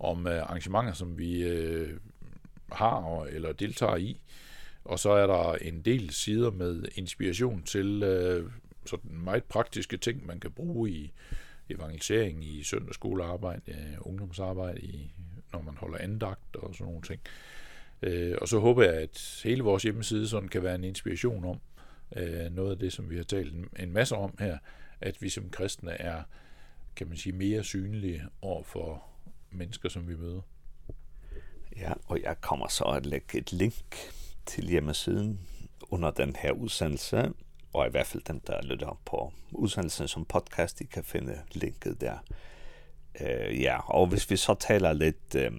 [0.00, 1.42] om arrangementer, som vi
[2.72, 4.20] har og, eller deltager i.
[4.84, 8.52] Og så er der en del sider med inspiration til uh,
[8.86, 11.12] sådan meget praktiske ting, man kan bruge i
[11.70, 15.12] evangelisering, i søndagsskolearbejde, uh, ungdomsarbejde, i,
[15.52, 17.20] når man holder andagt og sådan nogle ting.
[18.06, 21.60] Uh, og så håber jeg, at hele vores hjemmeside sådan kan være en inspiration om
[22.16, 24.58] uh, noget af det, som vi har talt en, en masse om her,
[25.00, 26.22] at vi som kristne er,
[26.96, 29.09] kan man sige, mere synlige over for
[29.52, 30.40] mennesker, som vi møder.
[31.76, 33.96] Ja, og jeg kommer så at lægge et link
[34.46, 35.40] til hjemmesiden
[35.90, 37.32] under den her udsendelse,
[37.72, 42.00] og i hvert fald dem, der lytter på udsendelsen som podcast, de kan finde linket
[42.00, 42.18] der.
[43.20, 45.52] Uh, ja, og hvis vi så taler lidt øh,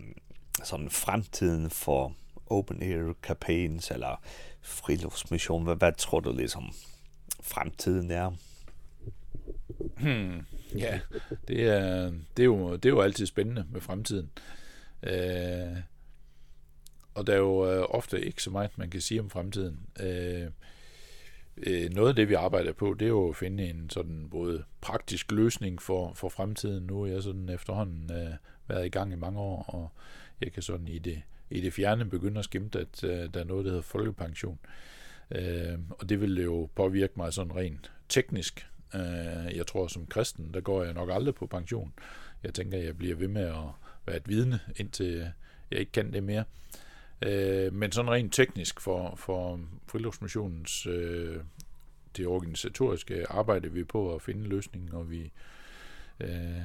[0.63, 2.15] sådan fremtiden for
[2.45, 4.21] open air campaigns eller
[4.61, 6.71] friluftsmission, hvad, hvad tror du ligesom
[7.41, 8.31] fremtiden er?
[9.97, 10.45] Hmm.
[10.75, 10.99] Ja,
[11.47, 14.29] det er, det er, jo, det er jo altid spændende med fremtiden.
[15.03, 15.77] Eh
[17.13, 19.79] og der er jo øh, ofte ikke så meget, man kan sige om fremtiden.
[19.99, 20.47] Eh
[21.57, 24.63] øh, noget af det, vi arbejder på, det er jo at finde en sådan både
[24.81, 26.83] praktisk løsning for, for fremtiden.
[26.83, 28.33] Nu er jeg sådan efterhånden øh,
[28.67, 29.91] været i gang i mange år, og
[30.41, 33.43] jeg kan sådan i det, i det fjerne begynde at skimte, at øh, der er
[33.43, 34.59] noget, der hedder folkepension.
[35.31, 40.53] Eh og det vil jo påvirke mig sådan rent teknisk Eh jeg tror, som kristen,
[40.53, 41.93] der går jeg nok aldrig på pension.
[42.43, 43.63] Jeg tænker, jeg bliver ved med at
[44.05, 45.31] være et vidne, indtil
[45.71, 46.43] jeg ikke kan det mere.
[47.21, 51.41] Eh men sådan rent teknisk for, for friluftsmissionens eh
[52.17, 55.31] det organisatoriske arbejde, vi er på at finde løsningen, og vi
[56.19, 56.61] eh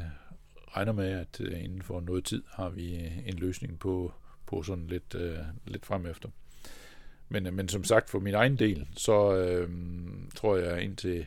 [0.77, 4.12] regner med, at inden for noget tid har vi en løsning på,
[4.47, 6.28] på sådan lidt, øh, lidt frem efter.
[7.28, 9.70] Men, men som sagt, for min egen del, så øh,
[10.35, 11.27] tror jeg indtil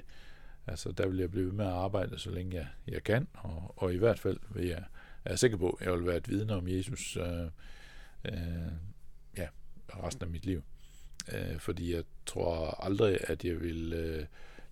[0.69, 3.93] Altså, der vil jeg blive med at arbejde, så længe jeg, jeg kan, og, og
[3.93, 4.83] i hvert fald vil jeg,
[5.25, 7.45] er jeg sikker på, at jeg vil være et vidne om Jesus øh,
[8.25, 8.71] øh,
[9.37, 9.47] ja,
[9.89, 10.63] resten af mit liv.
[11.33, 14.25] Øh, fordi jeg tror aldrig, at jeg vil øh,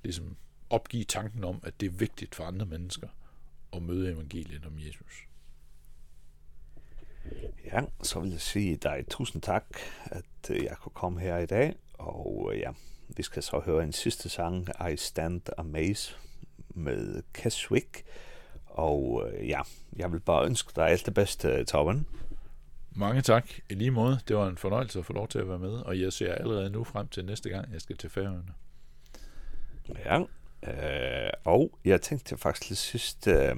[0.03, 0.35] ligesom
[0.69, 3.07] opgive tanken om, at det er vigtigt for andre mennesker
[3.73, 5.27] at møde evangeliet om Jesus.
[7.65, 9.65] Ja, så vil jeg sige dig tusind tak,
[10.05, 12.71] at jeg kunne komme her i dag, og ja,
[13.17, 16.15] Vi skal så høre en sidste sang, I Stand Amaze,
[16.69, 18.03] med Keswick.
[18.65, 19.61] Og øh, ja,
[19.95, 22.07] jeg vil bare ønske dig alt det bedste, Torben.
[22.91, 23.49] Mange tak.
[23.69, 25.99] I lige måde, det var en fornøjelse at få lov til at være med, og
[25.99, 28.53] jeg ser allerede nu frem til næste gang, jeg skal til Færøerne.
[30.05, 30.19] Ja,
[30.63, 33.55] øh, og jeg tænkte faktisk lidt sidst, øh,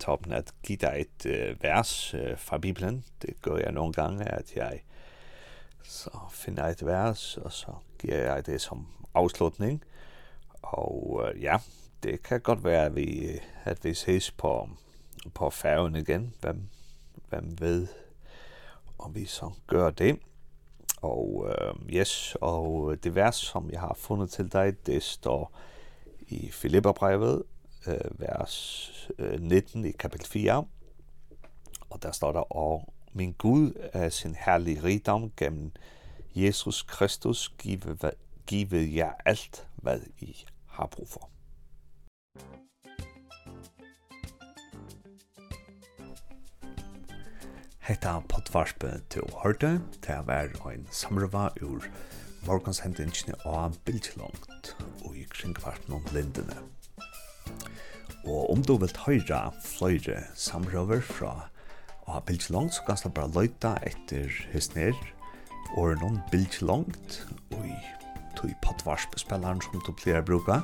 [0.00, 3.04] Torben, at give dig et øh, vers øh, fra Bibelen.
[3.22, 4.80] Det gør jeg nogle gange, at jeg
[5.84, 9.84] så finder jeg et vers, og så giver jeg det som afslutning.
[10.62, 11.56] Og uh, ja,
[12.02, 14.68] det kan godt være, at vi, at vi ses på,
[15.34, 16.34] på færgen igen.
[16.40, 16.68] Hvem,
[17.28, 17.86] hvem ved,
[18.98, 20.18] om vi så gør det.
[21.02, 25.58] Og uh, yes, og det vers, som jeg har fundet til dig, det står
[26.20, 27.42] i Filipperbrevet,
[27.86, 30.64] uh, vers uh, 19 i kapitel 4.
[31.90, 35.72] Og der står der, og Min Gud af sin herlige rigdom gennem
[36.34, 37.96] Jesus Kristus give,
[38.46, 41.28] give jer alt, hvad I har brug for.
[47.78, 51.84] Hetta potvarspe til hørte, det var en samrøva ur
[52.46, 56.56] morgonshendingsne av bildlangt og i kringkvarten om lindene.
[58.24, 61.50] Og om du vil høre flere samrøver fra
[62.06, 64.96] Og har bildt langt, så kan du bare løyta etter hisner,
[65.76, 67.22] og noen bildt langt,
[67.54, 67.76] og i
[68.36, 70.58] tog potvarspespilleren som du pleier å bruke.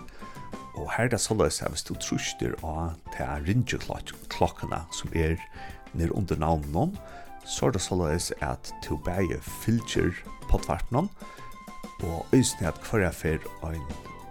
[0.79, 5.39] Og her er det så løs at hvis du truster av til rinjeklokkene som er
[5.95, 6.99] nere under navnet noen,
[7.49, 10.13] så er det så løs at du bare fylger
[10.93, 11.09] noen,
[12.07, 13.83] og øyne at hver jeg fer en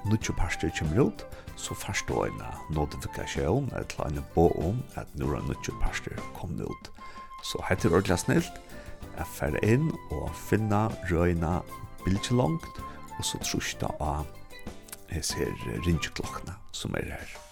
[0.08, 1.26] nødvendig parster kommer ut,
[1.58, 6.70] så først du en notifikasjon, eller en bo om at nå er nødvendig parster kommer
[6.70, 6.92] ut.
[7.44, 8.62] Så heit det ordentlig snilt
[9.18, 11.60] Jeg fære inn og finna røyna
[12.06, 12.82] bildet langt
[13.18, 14.28] og så trusta av
[15.10, 17.47] hese her ringeklokkene som er her.